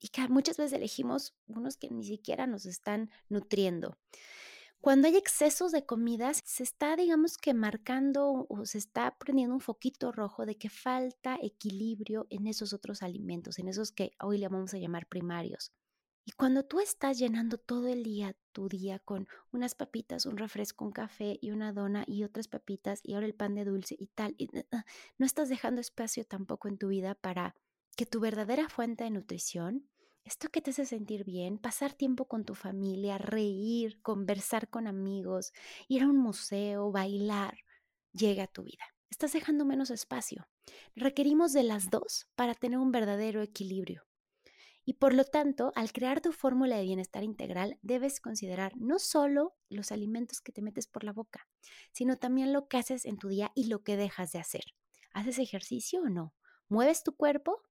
Y 0.00 0.08
que 0.08 0.28
muchas 0.28 0.56
veces 0.56 0.74
elegimos 0.74 1.34
unos 1.46 1.76
que 1.76 1.88
ni 1.88 2.04
siquiera 2.04 2.46
nos 2.46 2.66
están 2.66 3.10
nutriendo. 3.28 3.96
Cuando 4.84 5.08
hay 5.08 5.16
excesos 5.16 5.72
de 5.72 5.86
comidas, 5.86 6.42
se 6.44 6.62
está, 6.62 6.94
digamos 6.94 7.38
que 7.38 7.54
marcando 7.54 8.44
o 8.50 8.66
se 8.66 8.76
está 8.76 9.16
prendiendo 9.16 9.54
un 9.54 9.62
foquito 9.62 10.12
rojo 10.12 10.44
de 10.44 10.58
que 10.58 10.68
falta 10.68 11.38
equilibrio 11.40 12.26
en 12.28 12.46
esos 12.46 12.74
otros 12.74 13.02
alimentos, 13.02 13.58
en 13.58 13.68
esos 13.68 13.92
que 13.92 14.12
hoy 14.20 14.36
le 14.36 14.46
vamos 14.48 14.74
a 14.74 14.78
llamar 14.78 15.06
primarios. 15.06 15.72
Y 16.26 16.32
cuando 16.32 16.66
tú 16.66 16.80
estás 16.80 17.18
llenando 17.18 17.56
todo 17.56 17.88
el 17.88 18.02
día 18.02 18.36
tu 18.52 18.68
día 18.68 18.98
con 18.98 19.26
unas 19.52 19.74
papitas, 19.74 20.26
un 20.26 20.36
refresco, 20.36 20.84
un 20.84 20.92
café 20.92 21.38
y 21.40 21.50
una 21.50 21.72
dona 21.72 22.04
y 22.06 22.22
otras 22.22 22.46
papitas 22.46 23.00
y 23.02 23.14
ahora 23.14 23.24
el 23.24 23.34
pan 23.34 23.54
de 23.54 23.64
dulce 23.64 23.96
y 23.98 24.08
tal, 24.08 24.34
y, 24.36 24.50
no 25.16 25.24
estás 25.24 25.48
dejando 25.48 25.80
espacio 25.80 26.26
tampoco 26.26 26.68
en 26.68 26.76
tu 26.76 26.88
vida 26.88 27.14
para 27.14 27.54
que 27.96 28.04
tu 28.04 28.20
verdadera 28.20 28.68
fuente 28.68 29.04
de 29.04 29.10
nutrición 29.12 29.88
esto 30.24 30.48
que 30.48 30.62
te 30.62 30.70
hace 30.70 30.86
sentir 30.86 31.24
bien, 31.24 31.58
pasar 31.58 31.92
tiempo 31.92 32.26
con 32.26 32.44
tu 32.44 32.54
familia, 32.54 33.18
reír, 33.18 34.00
conversar 34.00 34.68
con 34.68 34.86
amigos, 34.86 35.52
ir 35.86 36.02
a 36.02 36.08
un 36.08 36.16
museo, 36.16 36.90
bailar, 36.90 37.58
llega 38.12 38.44
a 38.44 38.48
tu 38.48 38.62
vida. 38.62 38.84
Estás 39.10 39.32
dejando 39.32 39.64
menos 39.64 39.90
espacio. 39.90 40.48
Requerimos 40.96 41.52
de 41.52 41.62
las 41.62 41.90
dos 41.90 42.26
para 42.34 42.54
tener 42.54 42.78
un 42.78 42.90
verdadero 42.90 43.42
equilibrio. 43.42 44.06
Y 44.86 44.94
por 44.94 45.14
lo 45.14 45.24
tanto, 45.24 45.72
al 45.76 45.92
crear 45.92 46.20
tu 46.20 46.32
fórmula 46.32 46.76
de 46.76 46.82
bienestar 46.82 47.22
integral, 47.22 47.78
debes 47.82 48.20
considerar 48.20 48.72
no 48.76 48.98
solo 48.98 49.54
los 49.68 49.92
alimentos 49.92 50.40
que 50.40 50.52
te 50.52 50.62
metes 50.62 50.86
por 50.86 51.04
la 51.04 51.12
boca, 51.12 51.46
sino 51.92 52.16
también 52.18 52.52
lo 52.52 52.66
que 52.68 52.78
haces 52.78 53.04
en 53.04 53.18
tu 53.18 53.28
día 53.28 53.52
y 53.54 53.68
lo 53.68 53.82
que 53.82 53.96
dejas 53.96 54.32
de 54.32 54.40
hacer. 54.40 54.64
¿Haces 55.12 55.38
ejercicio 55.38 56.02
o 56.02 56.08
no? 56.08 56.34
¿Mueves 56.68 57.02
tu 57.02 57.14
cuerpo? 57.14 57.62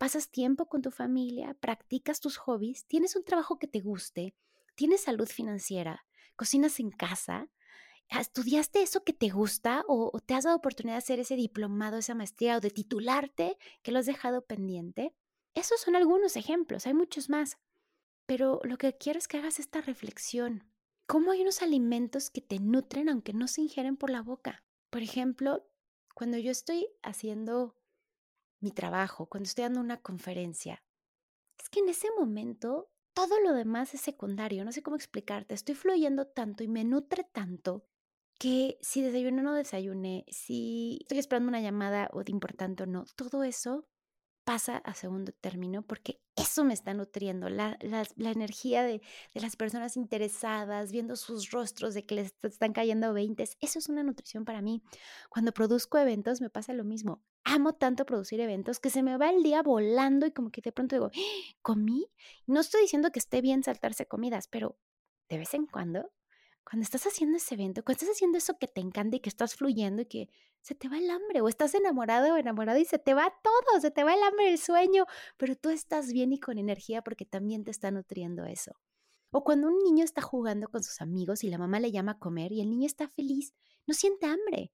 Pasas 0.00 0.30
tiempo 0.30 0.64
con 0.64 0.80
tu 0.80 0.90
familia, 0.90 1.52
practicas 1.60 2.20
tus 2.20 2.38
hobbies, 2.38 2.86
tienes 2.86 3.16
un 3.16 3.22
trabajo 3.22 3.58
que 3.58 3.66
te 3.66 3.80
guste, 3.80 4.34
tienes 4.74 5.02
salud 5.02 5.28
financiera, 5.28 6.06
cocinas 6.36 6.80
en 6.80 6.90
casa, 6.90 7.50
¿estudiaste 8.08 8.80
eso 8.80 9.04
que 9.04 9.12
te 9.12 9.28
gusta 9.28 9.84
o, 9.88 10.18
te 10.24 10.32
has 10.32 10.44
dado 10.44 10.56
oportunidad 10.56 10.94
de 10.94 11.00
hacer 11.00 11.20
ese 11.20 11.36
diplomado, 11.36 11.98
esa 11.98 12.14
maestría 12.14 12.56
o 12.56 12.60
de 12.60 12.70
titularte 12.70 13.58
que 13.82 13.92
lo 13.92 13.98
has 13.98 14.06
dejado 14.06 14.46
pendiente? 14.46 15.14
Esos 15.52 15.82
son 15.82 15.94
algunos 15.94 16.34
ejemplos, 16.36 16.86
hay 16.86 16.94
muchos 16.94 17.28
más. 17.28 17.58
pero 18.24 18.60
lo 18.64 18.78
que 18.78 18.96
quiero 18.96 19.18
es 19.18 19.28
que 19.28 19.36
hagas 19.36 19.58
esta 19.58 19.82
reflexión. 19.82 20.64
¿Cómo 21.06 21.32
hay 21.32 21.42
unos 21.42 21.60
alimentos 21.60 22.30
que 22.30 22.40
te 22.40 22.58
nutren 22.58 23.10
aunque 23.10 23.34
no 23.34 23.48
se 23.48 23.60
ingieren 23.60 23.98
por 23.98 24.08
la 24.08 24.22
boca? 24.22 24.64
Por 24.88 25.02
ejemplo, 25.02 25.68
cuando 26.14 26.38
yo 26.38 26.50
estoy 26.50 26.86
haciendo 27.02 27.79
mi 28.60 28.72
trabajo, 28.72 29.26
cuando 29.26 29.46
estoy 29.46 29.62
dando 29.62 29.80
una 29.80 30.00
conferencia, 30.00 30.82
es 31.58 31.68
que 31.68 31.80
en 31.80 31.88
ese 31.88 32.08
momento 32.18 32.90
todo 33.14 33.40
lo 33.40 33.52
demás 33.52 33.94
es 33.94 34.00
secundario, 34.00 34.64
no 34.64 34.72
sé 34.72 34.82
cómo 34.82 34.96
explicarte, 34.96 35.54
estoy 35.54 35.74
fluyendo 35.74 36.26
tanto 36.26 36.62
y 36.62 36.68
me 36.68 36.84
nutre 36.84 37.24
tanto 37.24 37.84
que 38.38 38.78
si 38.80 39.02
desayuno 39.02 39.42
o 39.42 39.44
no 39.44 39.54
desayuné, 39.54 40.24
si 40.28 40.98
estoy 41.02 41.18
esperando 41.18 41.48
una 41.50 41.60
llamada 41.60 42.08
o 42.12 42.24
de 42.24 42.32
importante 42.32 42.84
o 42.84 42.86
no, 42.86 43.04
todo 43.16 43.42
eso 43.44 43.86
pasa 44.44 44.78
a 44.78 44.94
segundo 44.94 45.32
término 45.32 45.82
porque 45.82 46.20
eso 46.34 46.64
me 46.64 46.72
está 46.74 46.94
nutriendo, 46.94 47.48
la, 47.50 47.76
energía 48.16 48.82
de, 48.82 49.02
las 49.34 49.56
personas 49.56 49.96
interesadas, 49.96 50.90
viendo 50.90 51.16
sus 51.16 51.50
rostros 51.50 51.94
de 51.94 52.06
que 52.06 52.14
les 52.14 52.34
están 52.42 52.72
cayendo 52.72 53.12
20, 53.12 53.42
eso 53.60 53.78
es 53.78 53.88
una 53.88 54.02
nutrición 54.02 54.44
para 54.44 54.62
mí. 54.62 54.82
Cuando 55.28 55.52
produzco 55.52 55.98
eventos 55.98 56.40
me 56.40 56.50
pasa 56.50 56.72
lo 56.72 56.84
mismo. 56.84 57.22
Amo 57.44 57.74
tanto 57.74 58.04
producir 58.04 58.40
eventos 58.40 58.80
que 58.80 58.90
se 58.90 59.02
me 59.02 59.16
va 59.16 59.30
el 59.30 59.42
día 59.42 59.62
volando 59.62 60.26
y 60.26 60.32
como 60.32 60.50
que 60.50 60.60
de 60.60 60.72
pronto 60.72 60.96
digo, 60.96 61.10
¡Ah! 61.14 61.54
¿comí? 61.62 62.06
No 62.46 62.60
estoy 62.60 62.82
diciendo 62.82 63.10
que 63.10 63.18
esté 63.18 63.40
bien 63.40 63.62
saltarse 63.62 64.06
comidas, 64.06 64.46
pero 64.48 64.78
de 65.28 65.38
vez 65.38 65.54
en 65.54 65.66
cuando 65.66 66.10
cuando 66.70 66.84
estás 66.84 67.04
haciendo 67.06 67.36
ese 67.36 67.54
evento, 67.54 67.82
cuando 67.82 68.00
estás 68.00 68.16
haciendo 68.16 68.38
eso 68.38 68.56
que 68.58 68.68
te 68.68 68.80
encanta 68.80 69.16
y 69.16 69.20
que 69.20 69.28
estás 69.28 69.56
fluyendo 69.56 70.02
y 70.02 70.06
que 70.06 70.28
se 70.60 70.76
te 70.76 70.88
va 70.88 70.98
el 70.98 71.10
hambre 71.10 71.40
o 71.40 71.48
estás 71.48 71.74
enamorado 71.74 72.34
o 72.34 72.36
enamorado 72.36 72.78
y 72.78 72.84
se 72.84 72.98
te 72.98 73.12
va 73.12 73.32
todo, 73.42 73.80
se 73.80 73.90
te 73.90 74.04
va 74.04 74.14
el 74.14 74.22
hambre, 74.22 74.50
el 74.50 74.58
sueño, 74.58 75.06
pero 75.36 75.56
tú 75.56 75.70
estás 75.70 76.12
bien 76.12 76.32
y 76.32 76.38
con 76.38 76.58
energía 76.58 77.02
porque 77.02 77.24
también 77.24 77.64
te 77.64 77.72
está 77.72 77.90
nutriendo 77.90 78.44
eso. 78.44 78.78
O 79.32 79.42
cuando 79.42 79.68
un 79.68 79.78
niño 79.82 80.04
está 80.04 80.22
jugando 80.22 80.68
con 80.68 80.82
sus 80.82 81.00
amigos 81.00 81.42
y 81.42 81.50
la 81.50 81.58
mamá 81.58 81.80
le 81.80 81.90
llama 81.92 82.12
a 82.12 82.18
comer 82.18 82.52
y 82.52 82.60
el 82.60 82.70
niño 82.70 82.86
está 82.86 83.08
feliz, 83.08 83.52
no 83.86 83.94
siente 83.94 84.26
hambre. 84.26 84.72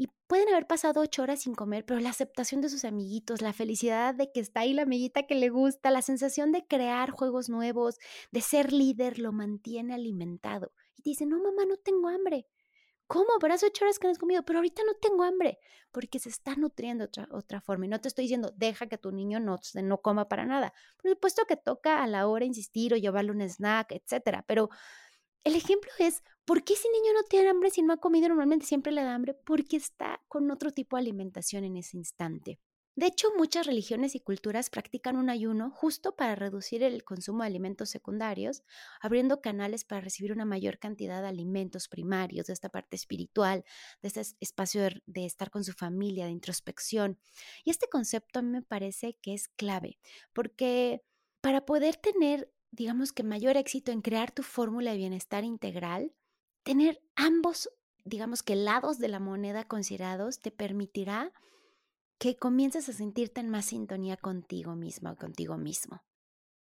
Y 0.00 0.06
pueden 0.28 0.48
haber 0.48 0.68
pasado 0.68 1.00
ocho 1.00 1.24
horas 1.24 1.42
sin 1.42 1.56
comer, 1.56 1.84
pero 1.84 1.98
la 1.98 2.10
aceptación 2.10 2.60
de 2.60 2.68
sus 2.68 2.84
amiguitos, 2.84 3.42
la 3.42 3.52
felicidad 3.52 4.14
de 4.14 4.30
que 4.30 4.38
está 4.38 4.60
ahí 4.60 4.72
la 4.72 4.82
amiguita 4.82 5.24
que 5.24 5.34
le 5.34 5.48
gusta, 5.48 5.90
la 5.90 6.02
sensación 6.02 6.52
de 6.52 6.64
crear 6.64 7.10
juegos 7.10 7.48
nuevos, 7.48 7.98
de 8.30 8.40
ser 8.40 8.72
líder, 8.72 9.18
lo 9.18 9.32
mantiene 9.32 9.94
alimentado. 9.94 10.72
Y 10.96 11.10
dice, 11.10 11.26
no, 11.26 11.42
mamá, 11.42 11.64
no 11.66 11.76
tengo 11.78 12.08
hambre. 12.08 12.46
¿Cómo? 13.08 13.26
Pero 13.40 13.54
hace 13.54 13.66
ocho 13.66 13.84
horas 13.84 13.98
que 13.98 14.06
no 14.06 14.12
has 14.12 14.18
comido, 14.18 14.44
pero 14.44 14.60
ahorita 14.60 14.82
no 14.84 14.94
tengo 14.94 15.24
hambre, 15.24 15.58
porque 15.90 16.20
se 16.20 16.28
está 16.28 16.54
nutriendo 16.54 17.06
otra, 17.06 17.26
otra 17.32 17.60
forma. 17.60 17.86
Y 17.86 17.88
no 17.88 18.00
te 18.00 18.06
estoy 18.06 18.26
diciendo, 18.26 18.52
deja 18.54 18.86
que 18.86 18.98
tu 18.98 19.10
niño 19.10 19.40
no, 19.40 19.58
no 19.82 20.00
coma 20.00 20.28
para 20.28 20.46
nada. 20.46 20.74
Por 21.02 21.10
supuesto 21.10 21.44
que 21.46 21.56
toca 21.56 22.04
a 22.04 22.06
la 22.06 22.28
hora 22.28 22.44
insistir 22.44 22.94
o 22.94 22.96
llevarle 22.96 23.32
un 23.32 23.40
snack, 23.40 23.92
etcétera. 23.92 24.44
Pero 24.46 24.68
el 25.44 25.56
ejemplo 25.56 25.90
es, 25.98 26.22
¿por 26.44 26.64
qué 26.64 26.74
ese 26.74 26.88
niño 26.90 27.12
no 27.14 27.22
tiene 27.24 27.48
hambre 27.48 27.70
si 27.70 27.82
no 27.82 27.92
ha 27.92 27.98
comido? 27.98 28.28
Normalmente 28.28 28.66
siempre 28.66 28.92
le 28.92 29.02
da 29.02 29.14
hambre 29.14 29.34
porque 29.34 29.76
está 29.76 30.22
con 30.28 30.50
otro 30.50 30.70
tipo 30.72 30.96
de 30.96 31.02
alimentación 31.02 31.64
en 31.64 31.76
ese 31.76 31.96
instante. 31.96 32.58
De 32.98 33.06
hecho, 33.06 33.28
muchas 33.36 33.64
religiones 33.64 34.16
y 34.16 34.20
culturas 34.20 34.70
practican 34.70 35.16
un 35.16 35.30
ayuno 35.30 35.70
justo 35.70 36.16
para 36.16 36.34
reducir 36.34 36.82
el 36.82 37.04
consumo 37.04 37.44
de 37.44 37.46
alimentos 37.46 37.90
secundarios, 37.90 38.64
abriendo 39.00 39.40
canales 39.40 39.84
para 39.84 40.00
recibir 40.00 40.32
una 40.32 40.44
mayor 40.44 40.80
cantidad 40.80 41.22
de 41.22 41.28
alimentos 41.28 41.86
primarios, 41.86 42.48
de 42.48 42.54
esta 42.54 42.70
parte 42.70 42.96
espiritual, 42.96 43.64
de 44.02 44.08
este 44.08 44.22
espacio 44.40 44.82
de, 45.06 45.24
estar 45.24 45.48
con 45.52 45.62
su 45.62 45.74
familia, 45.74 46.24
de 46.24 46.32
introspección. 46.32 47.20
Y 47.62 47.70
este 47.70 47.88
concepto 47.88 48.40
a 48.40 48.42
mí 48.42 48.50
me 48.50 48.62
parece 48.62 49.16
que 49.22 49.32
es 49.32 49.46
clave, 49.46 50.00
porque 50.32 51.04
para 51.40 51.64
poder 51.64 51.94
tener, 51.94 52.52
digamos 52.70 53.12
que 53.12 53.22
mayor 53.22 53.56
éxito 53.56 53.92
en 53.92 54.02
crear 54.02 54.30
tu 54.30 54.42
fórmula 54.42 54.92
de 54.92 54.98
bienestar 54.98 55.44
integral, 55.44 56.12
tener 56.62 57.00
ambos, 57.16 57.70
digamos 58.04 58.42
que 58.42 58.56
lados 58.56 58.98
de 58.98 59.08
la 59.08 59.20
moneda 59.20 59.64
considerados, 59.64 60.40
te 60.40 60.50
permitirá 60.50 61.32
que 62.18 62.36
comiences 62.36 62.88
a 62.88 62.92
sentirte 62.92 63.40
en 63.40 63.48
más 63.48 63.66
sintonía 63.66 64.16
contigo 64.16 64.74
misma 64.74 65.12
o 65.12 65.16
contigo 65.16 65.56
mismo. 65.56 66.02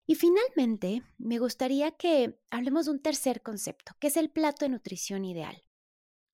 Y 0.06 0.16
finalmente, 0.16 1.04
me 1.18 1.40
gustaría 1.40 1.92
que 1.92 2.38
hablemos 2.50 2.86
de 2.86 2.92
un 2.92 3.02
tercer 3.02 3.42
concepto, 3.42 3.94
que 4.00 4.08
es 4.08 4.18
el 4.18 4.30
plato 4.30 4.66
de 4.66 4.70
nutrición 4.70 5.24
ideal. 5.24 5.64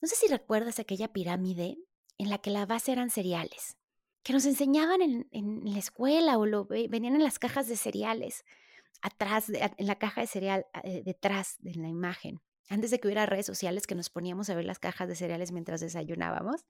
No 0.02 0.08
sé 0.08 0.16
si 0.16 0.28
recuerdas 0.28 0.80
aquella 0.80 1.12
pirámide 1.12 1.78
en 2.18 2.30
la 2.30 2.40
que 2.40 2.50
la 2.50 2.66
base 2.66 2.92
eran 2.92 3.10
cereales, 3.10 3.78
que 4.24 4.34
nos 4.34 4.46
enseñaban 4.46 5.02
en, 5.02 5.62
la 5.64 5.78
escuela 5.78 6.38
o 6.38 6.46
lo 6.46 6.66
venían 6.66 7.16
en 7.16 7.24
las 7.24 7.38
cajas 7.38 7.68
de 7.68 7.78
cereales, 7.78 8.44
atrás, 9.02 9.50
en 9.50 9.88
la 9.88 9.96
caja 9.96 10.22
de 10.22 10.28
cereal, 10.28 10.66
eh, 10.84 11.02
detrás 11.06 11.56
de 11.60 11.76
la 11.76 11.88
imagen, 11.88 12.42
antes 12.70 12.92
de 12.92 13.00
que 13.00 13.08
hubiera 13.08 13.26
redes 13.26 13.46
sociales 13.46 13.88
que 13.88 13.96
nos 13.96 14.10
poníamos 14.10 14.50
a 14.50 14.56
ver 14.56 14.66
las 14.66 14.80
cajas 14.80 15.08
de 15.08 15.16
cereales 15.16 15.52
mientras 15.52 15.82
desayunábamos. 15.82 16.66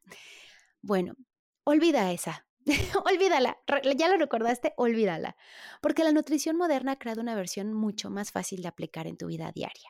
Bueno, 0.82 1.16
olvida 1.64 2.12
esa. 2.12 2.46
olvídala, 3.06 3.58
ya 3.98 4.10
lo 4.10 4.18
recordaste, 4.18 4.74
olvídala, 4.78 5.36
porque 5.82 6.04
la 6.04 6.12
nutrición 6.12 6.58
moderna 6.58 6.94
ha 6.94 7.00
creado 7.00 7.22
una 7.22 7.36
versión 7.36 7.74
mucho 7.74 8.10
más 8.10 8.32
fácil 8.32 8.62
de 8.62 8.68
aplicar 8.68 9.08
en 9.08 9.18
tu 9.18 9.28
vida 9.28 9.52
diaria. 9.52 9.90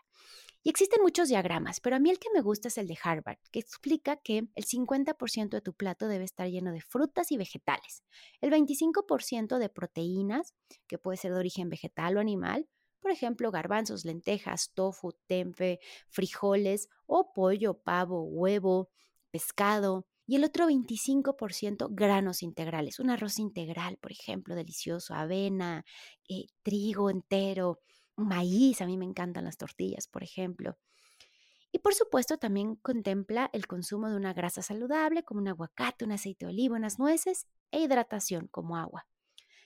Y 0.61 0.69
existen 0.69 1.01
muchos 1.01 1.29
diagramas, 1.29 1.79
pero 1.79 1.95
a 1.95 1.99
mí 1.99 2.09
el 2.09 2.19
que 2.19 2.29
me 2.33 2.41
gusta 2.41 2.67
es 2.67 2.77
el 2.77 2.87
de 2.87 2.97
Harvard, 3.01 3.37
que 3.51 3.59
explica 3.59 4.17
que 4.17 4.49
el 4.55 4.65
50% 4.65 5.49
de 5.49 5.61
tu 5.61 5.73
plato 5.73 6.07
debe 6.07 6.25
estar 6.25 6.49
lleno 6.49 6.73
de 6.73 6.81
frutas 6.81 7.31
y 7.31 7.37
vegetales, 7.37 8.03
el 8.41 8.51
25% 8.51 9.57
de 9.57 9.69
proteínas, 9.69 10.53
que 10.87 10.97
puede 10.97 11.17
ser 11.17 11.31
de 11.31 11.39
origen 11.39 11.69
vegetal 11.69 12.17
o 12.17 12.19
animal, 12.19 12.67
por 12.99 13.11
ejemplo, 13.11 13.51
garbanzos, 13.51 14.03
lentejas, 14.03 14.71
tofu, 14.73 15.13
tempe, 15.27 15.79
frijoles 16.09 16.89
o 17.05 17.31
pollo, 17.33 17.79
pavo, 17.79 18.23
huevo, 18.23 18.89
pescado, 19.31 20.05
y 20.29 20.35
el 20.35 20.43
otro 20.43 20.67
25% 20.67 21.87
granos 21.89 22.43
integrales, 22.43 22.99
un 22.99 23.09
arroz 23.09 23.39
integral, 23.39 23.97
por 23.97 24.11
ejemplo, 24.11 24.53
delicioso, 24.53 25.15
avena, 25.15 25.85
eh, 26.29 26.45
trigo 26.61 27.09
entero, 27.09 27.79
maíz, 28.19 28.81
a 28.81 28.85
mí 28.85 28.97
me 28.97 29.05
encantan 29.05 29.45
las 29.45 29.57
tortillas, 29.57 30.07
por 30.07 30.23
ejemplo. 30.23 30.77
Y 31.71 31.79
por 31.79 31.93
supuesto 31.93 32.37
también 32.37 32.75
contempla 32.75 33.49
el 33.53 33.67
consumo 33.67 34.09
de 34.09 34.15
una 34.15 34.33
grasa 34.33 34.61
saludable 34.61 35.23
como 35.23 35.41
un 35.41 35.47
aguacate, 35.47 36.05
un 36.05 36.11
aceite 36.11 36.45
de 36.45 36.51
oliva, 36.51 36.77
unas 36.77 36.97
nueces 36.97 37.47
e 37.71 37.79
hidratación 37.79 38.47
como 38.47 38.77
agua. 38.77 39.07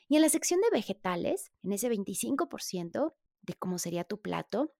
Y 0.09 0.17
en 0.17 0.21
la 0.21 0.29
sección 0.29 0.59
de 0.61 0.69
vegetales, 0.69 1.51
en 1.63 1.71
ese 1.71 1.89
25% 1.89 3.13
de 3.41 3.53
cómo 3.53 3.79
sería 3.79 4.03
tu 4.03 4.21
plato, 4.21 4.73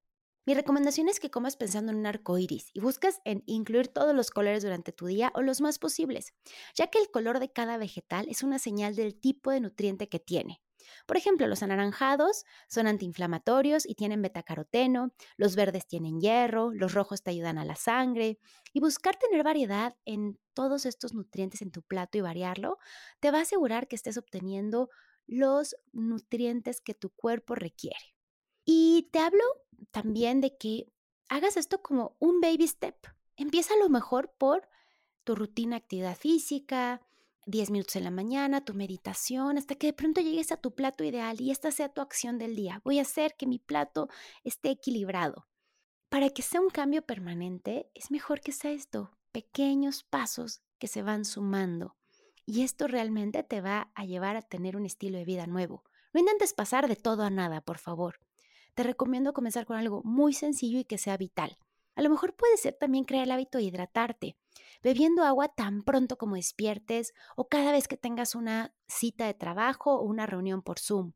mi 0.46 0.54
recomendación 0.54 1.08
es 1.08 1.22
que 1.22 1.32
comas 1.32 1.56
pensando 1.56 1.94
en 1.94 2.00
un 2.00 2.06
arco 2.06 2.38
iris 2.38 2.70
y 2.74 2.82
buscas 2.82 3.22
en 3.24 3.44
incluir 3.46 3.88
todos 3.88 4.14
los 4.14 4.30
colores 4.30 4.62
durante 4.62 4.92
tu 4.92 5.06
día 5.06 5.32
o 5.36 5.42
los 5.42 5.62
más 5.62 5.80
posibles, 5.80 6.34
ya 6.76 6.88
que 6.88 7.00
el 7.00 7.10
color 7.10 7.40
de 7.40 7.50
cada 7.50 7.78
vegetal 7.78 8.28
es 8.28 8.44
una 8.44 8.60
señal 8.60 8.96
del 8.96 9.16
tipo 9.16 9.52
de 9.52 9.62
nutriente 9.62 10.10
que 10.10 10.20
tiene. 10.20 10.62
Por 11.06 11.18
ejemplo, 11.18 11.48
los 11.48 11.64
anaranjados 11.64 12.46
son 12.68 12.88
antiinflamatorios 12.88 13.88
y 13.88 13.96
tienen 13.96 14.22
betacaroteno, 14.22 15.14
los 15.38 15.56
verdes 15.56 15.88
tienen 15.88 16.20
hierro, 16.20 16.72
los 16.74 16.94
rojos 16.94 17.24
te 17.24 17.32
ayudan 17.32 17.58
a 17.58 17.66
la 17.66 17.76
sangre, 17.76 18.40
y 18.74 18.80
buscar 18.80 19.16
tener 19.16 19.44
variedad 19.44 19.96
en 20.06 20.40
todos 20.54 20.86
estos 20.86 21.14
nutrientes 21.14 21.62
en 21.62 21.72
tu 21.72 21.82
plato 21.82 22.18
y 22.18 22.22
variarlo 22.22 22.78
te 23.20 23.32
va 23.32 23.40
a 23.40 23.42
asegurar 23.42 23.88
que 23.88 23.96
estés 23.96 24.18
obteniendo 24.18 24.90
los 25.26 25.76
nutrientes 25.92 26.82
que 26.82 26.94
tu 26.94 27.10
cuerpo 27.12 27.56
requiere. 27.56 28.16
Y 28.66 29.10
te 29.12 29.20
hablo 29.20 29.44
también 29.92 30.42
de 30.42 30.58
que 30.58 30.92
hagas 31.30 31.58
esto 31.58 31.82
como 31.82 32.16
un 32.20 32.42
baby 32.42 32.68
step. 32.68 32.96
Empieza 33.36 33.74
a 33.74 33.78
lo 33.78 33.90
mejor 33.90 34.34
por 34.38 34.68
tu 35.24 35.36
rutina 35.36 35.78
actividad 35.78 36.16
física, 36.16 37.02
10 37.46 37.72
minutos 37.72 37.96
en 37.96 38.04
la 38.04 38.12
mañana, 38.12 38.64
tu 38.64 38.74
meditación, 38.74 39.58
hasta 39.58 39.76
que 39.76 39.88
de 39.88 39.94
pronto 39.94 40.22
llegues 40.22 40.52
a 40.52 40.58
tu 40.58 40.74
plato 40.74 41.04
ideal 41.04 41.40
y 41.42 41.52
esta 41.52 41.72
sea 41.72 41.90
tu 41.90 42.02
acción 42.02 42.38
del 42.38 42.56
día. 42.56 42.82
Voy 42.84 43.00
a 43.00 43.04
hacer 43.04 43.36
que 43.38 43.48
mi 43.48 43.60
plato 43.60 44.10
esté 44.44 44.70
equilibrado. 44.72 45.48
Para 46.10 46.30
que 46.30 46.42
sea 46.42 46.62
un 46.62 46.70
cambio 46.70 47.02
permanente, 47.02 47.90
es 47.94 48.12
mejor 48.12 48.42
que 48.42 48.52
sea 48.52 48.72
esto, 48.72 49.12
pequeños 49.32 50.04
pasos 50.04 50.62
que 50.78 50.88
se 50.88 51.02
van 51.02 51.26
sumando. 51.26 51.96
Y 52.46 52.64
esto 52.64 52.88
realmente 52.88 53.44
te 53.44 53.62
va 53.62 53.92
a 53.96 54.06
llevar 54.06 54.36
a 54.36 54.42
tener 54.42 54.76
un 54.76 54.86
estilo 54.86 55.18
de 55.18 55.26
vida 55.26 55.48
nuevo. 55.48 55.84
No 56.14 56.20
intentes 56.20 56.54
pasar 56.54 56.88
de 56.88 56.96
todo 56.96 57.24
a 57.24 57.30
nada, 57.30 57.62
por 57.62 57.78
favor 57.78 58.20
te 58.74 58.84
recomiendo 58.84 59.34
comenzar 59.34 59.66
con 59.66 59.78
algo 59.78 60.02
muy 60.04 60.34
sencillo 60.34 60.80
y 60.80 60.86
que 60.86 60.98
sea 60.98 61.18
vital. 61.18 61.58
A 61.96 62.02
lo 62.02 62.10
mejor 62.10 62.36
puede 62.36 62.58
ser 62.58 62.74
también 62.74 63.06
crear 63.06 63.26
el 63.26 63.32
hábito 63.32 63.58
de 63.58 63.66
hidratarte, 63.66 64.38
bebiendo 64.82 65.24
agua 65.24 65.50
tan 65.50 65.84
pronto 65.84 66.18
como 66.18 66.36
despiertes 66.36 67.14
o 67.36 67.48
cada 67.48 67.72
vez 67.72 67.88
que 67.88 67.98
tengas 67.98 68.36
una 68.36 68.74
cita 68.88 69.26
de 69.26 69.34
trabajo 69.34 69.96
o 69.96 70.04
una 70.04 70.26
reunión 70.26 70.62
por 70.62 70.80
Zoom. 70.80 71.14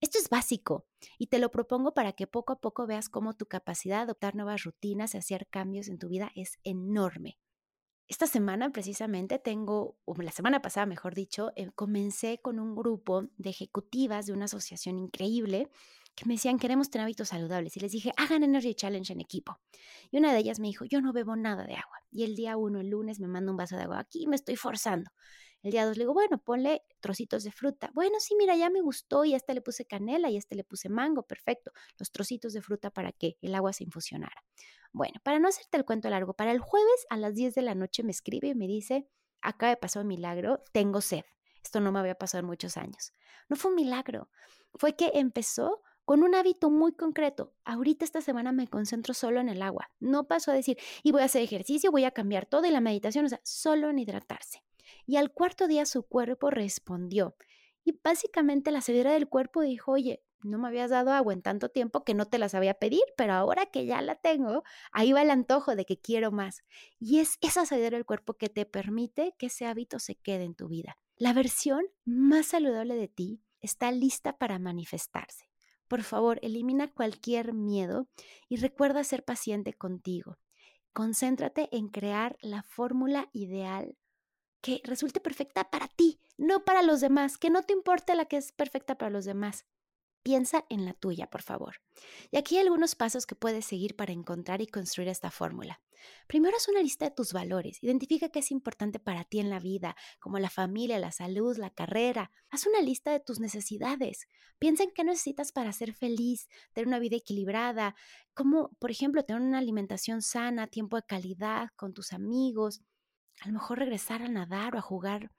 Esto 0.00 0.18
es 0.18 0.30
básico 0.30 0.86
y 1.18 1.26
te 1.26 1.38
lo 1.38 1.50
propongo 1.50 1.92
para 1.92 2.12
que 2.12 2.26
poco 2.26 2.54
a 2.54 2.60
poco 2.60 2.86
veas 2.86 3.10
cómo 3.10 3.34
tu 3.34 3.46
capacidad 3.46 3.98
de 3.98 4.02
adoptar 4.04 4.34
nuevas 4.34 4.64
rutinas 4.64 5.14
y 5.14 5.18
hacer 5.18 5.46
cambios 5.48 5.88
en 5.88 5.98
tu 5.98 6.08
vida 6.08 6.30
es 6.34 6.58
enorme. 6.64 7.38
Esta 8.08 8.26
semana 8.26 8.72
precisamente 8.72 9.38
tengo, 9.38 9.96
o 10.04 10.16
la 10.16 10.32
semana 10.32 10.60
pasada 10.62 10.84
mejor 10.84 11.14
dicho, 11.14 11.52
eh, 11.54 11.70
comencé 11.76 12.40
con 12.40 12.58
un 12.58 12.74
grupo 12.74 13.28
de 13.36 13.50
ejecutivas 13.50 14.26
de 14.26 14.32
una 14.32 14.46
asociación 14.46 14.98
increíble 14.98 15.68
que 16.14 16.26
me 16.26 16.34
decían, 16.34 16.58
queremos 16.58 16.90
tener 16.90 17.04
hábitos 17.04 17.28
saludables. 17.28 17.76
Y 17.76 17.80
les 17.80 17.92
dije, 17.92 18.12
hagan 18.16 18.42
Energy 18.42 18.74
Challenge 18.74 19.12
en 19.12 19.20
equipo. 19.20 19.58
Y 20.10 20.18
una 20.18 20.32
de 20.32 20.38
ellas 20.38 20.60
me 20.60 20.68
dijo, 20.68 20.84
yo 20.84 21.00
no 21.00 21.12
bebo 21.12 21.36
nada 21.36 21.64
de 21.64 21.74
agua. 21.74 21.98
Y 22.10 22.24
el 22.24 22.36
día 22.36 22.56
uno, 22.56 22.80
el 22.80 22.90
lunes, 22.90 23.20
me 23.20 23.28
manda 23.28 23.50
un 23.50 23.56
vaso 23.56 23.76
de 23.76 23.82
agua. 23.82 24.00
Aquí 24.00 24.26
me 24.26 24.36
estoy 24.36 24.56
forzando. 24.56 25.10
El 25.62 25.72
día 25.72 25.84
dos 25.84 25.96
le 25.96 26.04
digo, 26.04 26.14
bueno, 26.14 26.38
ponle 26.38 26.82
trocitos 27.00 27.44
de 27.44 27.52
fruta. 27.52 27.90
Bueno, 27.92 28.18
sí, 28.18 28.34
mira, 28.38 28.56
ya 28.56 28.70
me 28.70 28.80
gustó 28.80 29.24
y 29.24 29.34
a 29.34 29.36
este 29.36 29.52
le 29.52 29.60
puse 29.60 29.84
canela 29.84 30.30
y 30.30 30.36
a 30.36 30.38
este 30.38 30.54
le 30.54 30.64
puse 30.64 30.88
mango, 30.88 31.22
perfecto. 31.22 31.70
Los 31.98 32.10
trocitos 32.10 32.54
de 32.54 32.62
fruta 32.62 32.90
para 32.90 33.12
que 33.12 33.36
el 33.42 33.54
agua 33.54 33.72
se 33.74 33.84
infusionara. 33.84 34.42
Bueno, 34.92 35.20
para 35.22 35.38
no 35.38 35.48
hacerte 35.48 35.76
el 35.76 35.84
cuento 35.84 36.08
largo, 36.08 36.32
para 36.32 36.52
el 36.52 36.60
jueves 36.60 37.06
a 37.10 37.16
las 37.16 37.34
10 37.34 37.54
de 37.54 37.62
la 37.62 37.74
noche 37.74 38.02
me 38.02 38.10
escribe 38.10 38.48
y 38.48 38.54
me 38.54 38.66
dice, 38.66 39.06
acaba 39.42 39.70
de 39.70 39.76
pasar 39.76 40.02
un 40.02 40.08
milagro, 40.08 40.62
tengo 40.72 41.00
sed. 41.00 41.24
Esto 41.62 41.80
no 41.80 41.92
me 41.92 42.00
había 42.00 42.14
pasado 42.14 42.40
en 42.40 42.46
muchos 42.46 42.78
años. 42.78 43.12
No 43.48 43.56
fue 43.56 43.70
un 43.70 43.76
milagro, 43.76 44.30
fue 44.74 44.96
que 44.96 45.12
empezó 45.14 45.82
con 46.10 46.24
un 46.24 46.34
hábito 46.34 46.70
muy 46.70 46.90
concreto. 46.90 47.54
Ahorita 47.64 48.04
esta 48.04 48.20
semana 48.20 48.50
me 48.50 48.66
concentro 48.66 49.14
solo 49.14 49.38
en 49.38 49.48
el 49.48 49.62
agua. 49.62 49.92
No 50.00 50.26
pasó 50.26 50.50
a 50.50 50.54
decir, 50.54 50.76
y 51.04 51.12
voy 51.12 51.22
a 51.22 51.26
hacer 51.26 51.40
ejercicio, 51.40 51.92
voy 51.92 52.02
a 52.02 52.10
cambiar 52.10 52.46
todo 52.46 52.66
y 52.66 52.72
la 52.72 52.80
meditación, 52.80 53.26
o 53.26 53.28
sea, 53.28 53.40
solo 53.44 53.90
en 53.90 54.00
hidratarse. 54.00 54.64
Y 55.06 55.18
al 55.18 55.30
cuarto 55.30 55.68
día 55.68 55.86
su 55.86 56.02
cuerpo 56.02 56.50
respondió. 56.50 57.36
Y 57.84 57.96
básicamente 58.02 58.72
la 58.72 58.80
ceguera 58.80 59.12
del 59.12 59.28
cuerpo 59.28 59.60
dijo, 59.60 59.92
oye, 59.92 60.24
no 60.42 60.58
me 60.58 60.66
habías 60.66 60.90
dado 60.90 61.12
agua 61.12 61.32
en 61.32 61.42
tanto 61.42 61.68
tiempo 61.68 62.02
que 62.02 62.14
no 62.14 62.26
te 62.26 62.38
la 62.38 62.48
sabía 62.48 62.74
pedir, 62.74 63.04
pero 63.16 63.34
ahora 63.34 63.66
que 63.66 63.86
ya 63.86 64.02
la 64.02 64.16
tengo, 64.16 64.64
ahí 64.90 65.12
va 65.12 65.22
el 65.22 65.30
antojo 65.30 65.76
de 65.76 65.84
que 65.84 66.00
quiero 66.00 66.32
más. 66.32 66.64
Y 66.98 67.20
es 67.20 67.38
esa 67.40 67.66
ceguera 67.66 67.96
del 67.96 68.04
cuerpo 68.04 68.34
que 68.34 68.48
te 68.48 68.66
permite 68.66 69.36
que 69.38 69.46
ese 69.46 69.64
hábito 69.64 70.00
se 70.00 70.16
quede 70.16 70.42
en 70.42 70.56
tu 70.56 70.66
vida. 70.66 70.98
La 71.18 71.32
versión 71.34 71.84
más 72.04 72.46
saludable 72.46 72.96
de 72.96 73.06
ti 73.06 73.44
está 73.60 73.92
lista 73.92 74.38
para 74.38 74.58
manifestarse. 74.58 75.49
Por 75.90 76.04
favor, 76.04 76.38
elimina 76.40 76.86
cualquier 76.86 77.52
miedo 77.52 78.06
y 78.48 78.58
recuerda 78.58 79.02
ser 79.02 79.24
paciente 79.24 79.74
contigo. 79.74 80.38
Concéntrate 80.92 81.68
en 81.72 81.88
crear 81.88 82.36
la 82.42 82.62
fórmula 82.62 83.28
ideal 83.32 83.96
que 84.60 84.80
resulte 84.84 85.18
perfecta 85.18 85.68
para 85.68 85.88
ti, 85.88 86.20
no 86.38 86.64
para 86.64 86.82
los 86.82 87.00
demás, 87.00 87.38
que 87.38 87.50
no 87.50 87.64
te 87.64 87.72
importe 87.72 88.14
la 88.14 88.26
que 88.26 88.36
es 88.36 88.52
perfecta 88.52 88.98
para 88.98 89.10
los 89.10 89.24
demás. 89.24 89.66
Piensa 90.22 90.66
en 90.68 90.84
la 90.84 90.92
tuya, 90.92 91.28
por 91.28 91.42
favor. 91.42 91.76
Y 92.30 92.36
aquí 92.36 92.56
hay 92.56 92.62
algunos 92.62 92.94
pasos 92.94 93.26
que 93.26 93.34
puedes 93.34 93.64
seguir 93.64 93.96
para 93.96 94.12
encontrar 94.12 94.60
y 94.60 94.66
construir 94.66 95.08
esta 95.08 95.30
fórmula. 95.30 95.80
Primero 96.26 96.56
haz 96.56 96.68
una 96.68 96.82
lista 96.82 97.06
de 97.06 97.14
tus 97.14 97.32
valores. 97.32 97.82
Identifica 97.82 98.28
qué 98.28 98.40
es 98.40 98.50
importante 98.50 98.98
para 98.98 99.24
ti 99.24 99.40
en 99.40 99.50
la 99.50 99.60
vida, 99.60 99.96
como 100.18 100.38
la 100.38 100.50
familia, 100.50 100.98
la 100.98 101.12
salud, 101.12 101.56
la 101.56 101.70
carrera. 101.70 102.30
Haz 102.50 102.66
una 102.66 102.80
lista 102.82 103.12
de 103.12 103.20
tus 103.20 103.40
necesidades. 103.40 104.26
Piensa 104.58 104.82
en 104.82 104.90
qué 104.92 105.04
necesitas 105.04 105.52
para 105.52 105.72
ser 105.72 105.94
feliz, 105.94 106.48
tener 106.74 106.86
una 106.86 106.98
vida 106.98 107.16
equilibrada, 107.16 107.94
como, 108.34 108.70
por 108.78 108.90
ejemplo, 108.90 109.24
tener 109.24 109.42
una 109.42 109.58
alimentación 109.58 110.20
sana, 110.20 110.66
tiempo 110.66 110.96
de 110.96 111.06
calidad 111.06 111.68
con 111.76 111.94
tus 111.94 112.12
amigos, 112.12 112.82
a 113.40 113.46
lo 113.46 113.54
mejor 113.54 113.78
regresar 113.78 114.22
a 114.22 114.28
nadar 114.28 114.74
o 114.74 114.78
a 114.78 114.82
jugar 114.82 115.32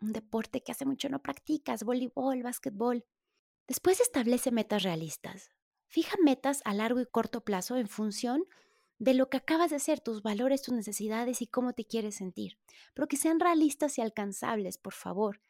un 0.00 0.12
deporte 0.12 0.62
que 0.62 0.72
hace 0.72 0.84
mucho 0.84 1.08
no 1.08 1.20
practicas, 1.20 1.82
voleibol, 1.82 2.42
básquetbol. 2.42 3.04
Después 3.68 4.00
establece 4.00 4.50
metas 4.50 4.82
realistas. 4.82 5.50
Fija 5.88 6.16
metas 6.24 6.62
a 6.64 6.72
largo 6.72 7.00
y 7.00 7.06
corto 7.06 7.44
plazo 7.44 7.76
en 7.76 7.86
función 7.86 8.44
de 8.98 9.12
lo 9.12 9.28
que 9.28 9.36
acabas 9.36 9.70
de 9.70 9.76
hacer, 9.76 10.00
tus 10.00 10.22
valores, 10.22 10.62
tus 10.62 10.74
necesidades 10.74 11.42
y 11.42 11.46
cómo 11.46 11.74
te 11.74 11.84
quieres 11.84 12.16
sentir. 12.16 12.58
Pero 12.94 13.08
que 13.08 13.18
sean 13.18 13.38
realistas 13.38 13.98
y 13.98 14.00
alcanzables, 14.00 14.78
por 14.78 14.94
favor. 14.94 15.42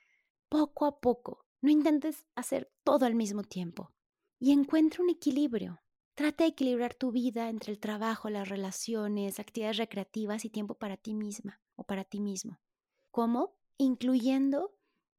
Poco 0.48 0.86
a 0.86 1.00
poco. 1.00 1.46
No 1.60 1.70
intentes 1.70 2.26
hacer 2.34 2.72
todo 2.82 3.06
al 3.06 3.14
mismo 3.14 3.44
tiempo. 3.44 3.92
Y 4.40 4.50
encuentra 4.50 5.02
un 5.02 5.10
equilibrio. 5.10 5.80
Trata 6.14 6.42
de 6.42 6.50
equilibrar 6.50 6.94
tu 6.94 7.12
vida 7.12 7.48
entre 7.48 7.72
el 7.72 7.78
trabajo, 7.78 8.30
las 8.30 8.48
relaciones, 8.48 9.38
actividades 9.38 9.76
recreativas 9.76 10.44
y 10.44 10.50
tiempo 10.50 10.74
para 10.74 10.96
ti 10.96 11.14
misma 11.14 11.60
o 11.76 11.84
para 11.84 12.02
ti 12.02 12.20
mismo. 12.20 12.60
¿Cómo? 13.12 13.56
Incluyendo 13.76 14.74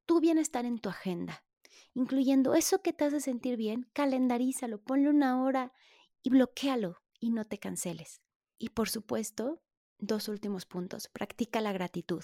tu 0.05 0.19
bienestar 0.19 0.65
en 0.65 0.79
tu 0.79 0.89
agenda 0.89 1.45
incluyendo 1.93 2.55
eso 2.55 2.81
que 2.81 2.93
te 2.93 3.05
hace 3.05 3.19
sentir 3.19 3.57
bien, 3.57 3.89
calendarízalo, 3.93 4.81
ponle 4.81 5.09
una 5.09 5.43
hora 5.43 5.73
y 6.21 6.29
bloquealo 6.29 7.01
y 7.19 7.31
no 7.31 7.45
te 7.45 7.57
canceles. 7.57 8.21
Y 8.57 8.69
por 8.69 8.89
supuesto, 8.89 9.61
dos 9.99 10.27
últimos 10.27 10.65
puntos. 10.65 11.07
Practica 11.07 11.61
la 11.61 11.71
gratitud. 11.71 12.23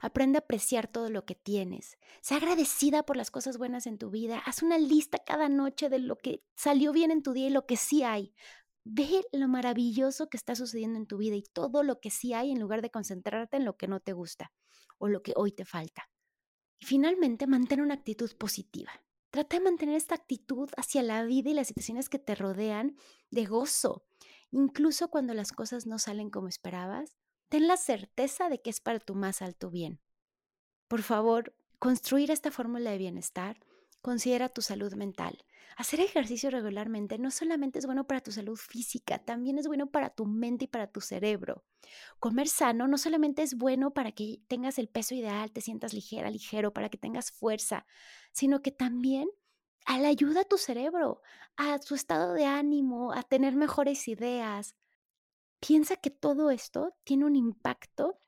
Aprende 0.00 0.38
a 0.38 0.40
apreciar 0.40 0.88
todo 0.88 1.08
lo 1.10 1.24
que 1.24 1.34
tienes. 1.34 1.98
Sé 2.20 2.34
agradecida 2.34 3.02
por 3.02 3.16
las 3.16 3.30
cosas 3.30 3.56
buenas 3.56 3.86
en 3.86 3.98
tu 3.98 4.10
vida. 4.10 4.42
Haz 4.44 4.62
una 4.62 4.78
lista 4.78 5.18
cada 5.24 5.48
noche 5.48 5.88
de 5.88 5.98
lo 5.98 6.16
que 6.16 6.42
salió 6.54 6.92
bien 6.92 7.10
en 7.10 7.22
tu 7.22 7.32
día 7.32 7.46
y 7.46 7.50
lo 7.50 7.66
que 7.66 7.76
sí 7.76 8.02
hay. 8.02 8.34
Ve 8.84 9.24
lo 9.32 9.48
maravilloso 9.48 10.28
que 10.28 10.36
está 10.36 10.54
sucediendo 10.54 10.98
en 10.98 11.06
tu 11.06 11.18
vida 11.18 11.36
y 11.36 11.42
todo 11.42 11.82
lo 11.82 12.00
que 12.00 12.10
sí 12.10 12.32
hay 12.32 12.50
en 12.50 12.60
lugar 12.60 12.82
de 12.82 12.90
concentrarte 12.90 13.56
en 13.56 13.64
lo 13.64 13.76
que 13.76 13.88
no 13.88 14.00
te 14.00 14.12
gusta 14.12 14.52
o 14.98 15.08
lo 15.08 15.22
que 15.22 15.32
hoy 15.36 15.52
te 15.52 15.64
falta. 15.64 16.10
Y 16.80 16.86
finalmente, 16.86 17.46
mantén 17.46 17.80
una 17.80 17.94
actitud 17.94 18.34
positiva. 18.36 18.90
Trata 19.30 19.58
de 19.58 19.64
mantener 19.64 19.94
esta 19.94 20.16
actitud 20.16 20.70
hacia 20.76 21.02
la 21.02 21.22
vida 21.24 21.50
y 21.50 21.54
las 21.54 21.68
situaciones 21.68 22.08
que 22.08 22.18
te 22.18 22.34
rodean 22.34 22.96
de 23.30 23.44
gozo. 23.46 24.04
Incluso 24.50 25.08
cuando 25.08 25.34
las 25.34 25.52
cosas 25.52 25.86
no 25.86 25.98
salen 26.00 26.30
como 26.30 26.48
esperabas, 26.48 27.16
ten 27.48 27.68
la 27.68 27.76
certeza 27.76 28.48
de 28.48 28.60
que 28.60 28.70
es 28.70 28.80
para 28.80 28.98
tu 28.98 29.14
más 29.14 29.42
alto 29.42 29.70
bien. 29.70 30.00
Por 30.88 31.02
favor, 31.02 31.54
construir 31.78 32.30
esta 32.32 32.50
fórmula 32.50 32.90
de 32.90 32.98
bienestar 32.98 33.60
considera 34.00 34.48
tu 34.48 34.62
salud 34.62 34.94
mental. 34.94 35.44
Hacer 35.76 36.00
ejercicio 36.00 36.50
regularmente 36.50 37.18
no 37.18 37.30
solamente 37.30 37.78
es 37.78 37.86
bueno 37.86 38.06
para 38.06 38.20
tu 38.20 38.32
salud 38.32 38.56
física, 38.56 39.18
también 39.18 39.58
es 39.58 39.66
bueno 39.66 39.86
para 39.86 40.10
tu 40.10 40.26
mente 40.26 40.66
y 40.66 40.68
para 40.68 40.90
tu 40.90 41.00
cerebro. 41.00 41.64
Comer 42.18 42.48
sano 42.48 42.86
no 42.86 42.98
solamente 42.98 43.42
es 43.42 43.56
bueno 43.56 43.92
para 43.92 44.12
que 44.12 44.42
tengas 44.48 44.78
el 44.78 44.88
peso 44.88 45.14
ideal, 45.14 45.52
te 45.52 45.60
sientas 45.60 45.94
ligera, 45.94 46.30
ligero, 46.30 46.72
para 46.72 46.88
que 46.88 46.98
tengas 46.98 47.30
fuerza, 47.30 47.86
sino 48.32 48.60
que 48.60 48.72
también 48.72 49.28
le 49.88 50.06
ayuda 50.06 50.42
a 50.42 50.44
tu 50.44 50.58
cerebro, 50.58 51.22
a 51.56 51.78
tu 51.78 51.94
estado 51.94 52.34
de 52.34 52.44
ánimo, 52.44 53.12
a 53.12 53.22
tener 53.22 53.56
mejores 53.56 54.06
ideas. 54.06 54.76
Piensa 55.60 55.96
que 55.96 56.10
todo 56.10 56.50
esto 56.50 56.96
tiene 57.04 57.24
un 57.24 57.36
impacto 57.36 58.20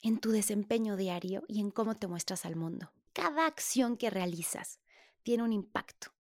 en 0.00 0.18
tu 0.18 0.30
desempeño 0.30 0.96
diario 0.96 1.44
y 1.48 1.60
en 1.60 1.70
cómo 1.70 1.94
te 1.94 2.06
muestras 2.06 2.44
al 2.46 2.56
mundo. 2.56 2.92
Cada 3.12 3.46
acción 3.46 3.96
que 3.96 4.10
realizas 4.10 4.80
tiene 5.28 5.42
un 5.42 5.52
impacto. 5.52 6.14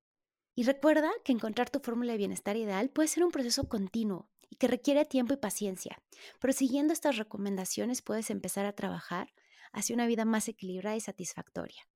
Y 0.55 0.63
recuerda 0.63 1.11
que 1.23 1.31
encontrar 1.31 1.69
tu 1.69 1.79
fórmula 1.79 2.13
de 2.13 2.17
bienestar 2.17 2.57
ideal 2.57 2.89
puede 2.89 3.07
ser 3.07 3.23
un 3.23 3.29
proceso 3.29 3.69
continuo 3.69 4.31
y 4.49 4.55
que 4.55 4.67
requiere 4.67 5.05
tiempo 5.05 5.35
y 5.35 5.37
paciencia, 5.37 6.01
pero 6.39 6.53
siguiendo 6.53 6.91
estas 6.91 7.17
recomendaciones 7.17 8.01
puedes 8.01 8.31
empezar 8.31 8.65
a 8.65 8.73
trabajar 8.73 9.31
hacia 9.73 9.93
una 9.93 10.07
vida 10.07 10.25
más 10.25 10.47
equilibrada 10.47 10.95
y 10.95 11.01
satisfactoria. 11.01 11.87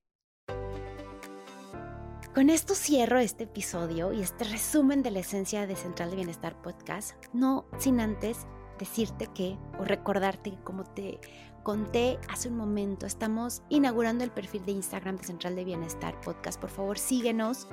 Con 2.36 2.52
esto 2.52 2.76
cierro 2.76 3.18
este 3.18 3.46
episodio 3.46 4.14
y 4.14 4.22
este 4.22 4.44
resumen 4.44 5.02
de 5.02 5.10
la 5.10 5.22
esencia 5.22 5.66
de 5.66 5.76
Central 5.76 6.12
de 6.12 6.18
Bienestar 6.18 6.62
Podcast, 6.62 7.16
no 7.34 7.68
sin 7.80 8.02
antes 8.02 8.46
decirte 8.80 9.28
que 9.28 9.58
o 9.80 9.84
recordarte 9.84 10.58
como 10.64 10.84
te 10.84 11.20
conté 11.64 12.18
hace 12.30 12.50
un 12.50 12.58
momento, 12.58 13.06
estamos 13.06 13.62
inaugurando 13.70 14.24
el 14.24 14.32
perfil 14.32 14.66
de 14.66 14.72
Instagram 14.72 15.18
de 15.18 15.26
Central 15.26 15.56
de 15.56 15.66
Bienestar 15.66 16.20
Podcast. 16.22 16.60
Por 16.60 16.70
favor, 16.70 16.98
síguenos. 16.98 17.68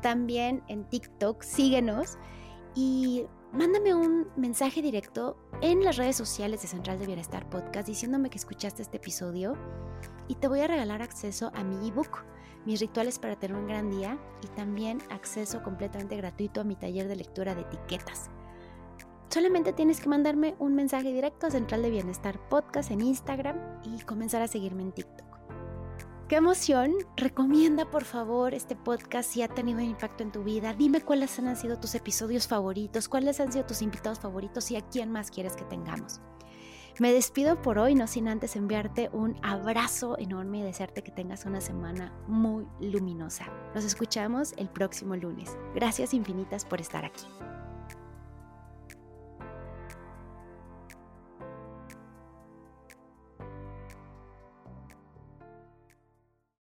También 0.00 0.62
en 0.68 0.88
TikTok, 0.88 1.42
síguenos. 1.42 2.16
Y 2.74 3.26
mándame 3.52 3.94
un 3.94 4.28
mensaje 4.36 4.80
directo 4.80 5.36
en 5.60 5.84
las 5.84 5.96
redes 5.96 6.16
sociales 6.16 6.62
de 6.62 6.68
Central 6.68 6.98
de 6.98 7.06
Bienestar 7.06 7.48
Podcast 7.50 7.86
diciéndome 7.86 8.30
que 8.30 8.38
escuchaste 8.38 8.80
este 8.80 8.96
episodio 8.96 9.54
y 10.28 10.36
te 10.36 10.48
voy 10.48 10.60
a 10.60 10.66
regalar 10.66 11.02
acceso 11.02 11.52
a 11.54 11.62
mi 11.62 11.88
ebook, 11.88 12.24
mis 12.64 12.80
rituales 12.80 13.18
para 13.18 13.38
tener 13.38 13.56
un 13.56 13.66
gran 13.66 13.90
día 13.90 14.18
y 14.42 14.46
también 14.48 15.02
acceso 15.10 15.62
completamente 15.62 16.16
gratuito 16.16 16.62
a 16.62 16.64
mi 16.64 16.76
taller 16.76 17.08
de 17.08 17.16
lectura 17.16 17.54
de 17.54 17.62
etiquetas. 17.62 18.30
Solamente 19.32 19.72
tienes 19.72 19.98
que 19.98 20.10
mandarme 20.10 20.54
un 20.58 20.74
mensaje 20.74 21.10
directo 21.10 21.46
a 21.46 21.50
Central 21.50 21.80
de 21.80 21.88
Bienestar 21.88 22.38
Podcast 22.50 22.90
en 22.90 23.00
Instagram 23.00 23.56
y 23.82 23.98
comenzar 24.02 24.42
a 24.42 24.46
seguirme 24.46 24.82
en 24.82 24.92
TikTok. 24.92 25.26
¡Qué 26.28 26.36
emoción! 26.36 26.92
Recomienda 27.16 27.90
por 27.90 28.04
favor 28.04 28.52
este 28.52 28.76
podcast 28.76 29.30
si 29.30 29.40
ha 29.40 29.48
tenido 29.48 29.78
un 29.78 29.86
impacto 29.86 30.22
en 30.22 30.32
tu 30.32 30.44
vida. 30.44 30.74
Dime 30.74 31.00
cuáles 31.00 31.38
han 31.38 31.56
sido 31.56 31.80
tus 31.80 31.94
episodios 31.94 32.46
favoritos, 32.46 33.08
cuáles 33.08 33.40
han 33.40 33.50
sido 33.50 33.64
tus 33.64 33.80
invitados 33.80 34.20
favoritos 34.20 34.70
y 34.70 34.76
a 34.76 34.82
quién 34.82 35.10
más 35.10 35.30
quieres 35.30 35.56
que 35.56 35.64
tengamos. 35.64 36.20
Me 36.98 37.10
despido 37.10 37.62
por 37.62 37.78
hoy, 37.78 37.94
no 37.94 38.06
sin 38.08 38.28
antes 38.28 38.54
enviarte 38.54 39.08
un 39.14 39.36
abrazo 39.42 40.18
enorme 40.18 40.58
y 40.58 40.62
desearte 40.62 41.02
que 41.02 41.10
tengas 41.10 41.46
una 41.46 41.62
semana 41.62 42.12
muy 42.28 42.66
luminosa. 42.80 43.46
Nos 43.74 43.84
escuchamos 43.84 44.52
el 44.58 44.68
próximo 44.68 45.16
lunes. 45.16 45.56
Gracias 45.74 46.12
infinitas 46.12 46.66
por 46.66 46.82
estar 46.82 47.06
aquí. 47.06 47.24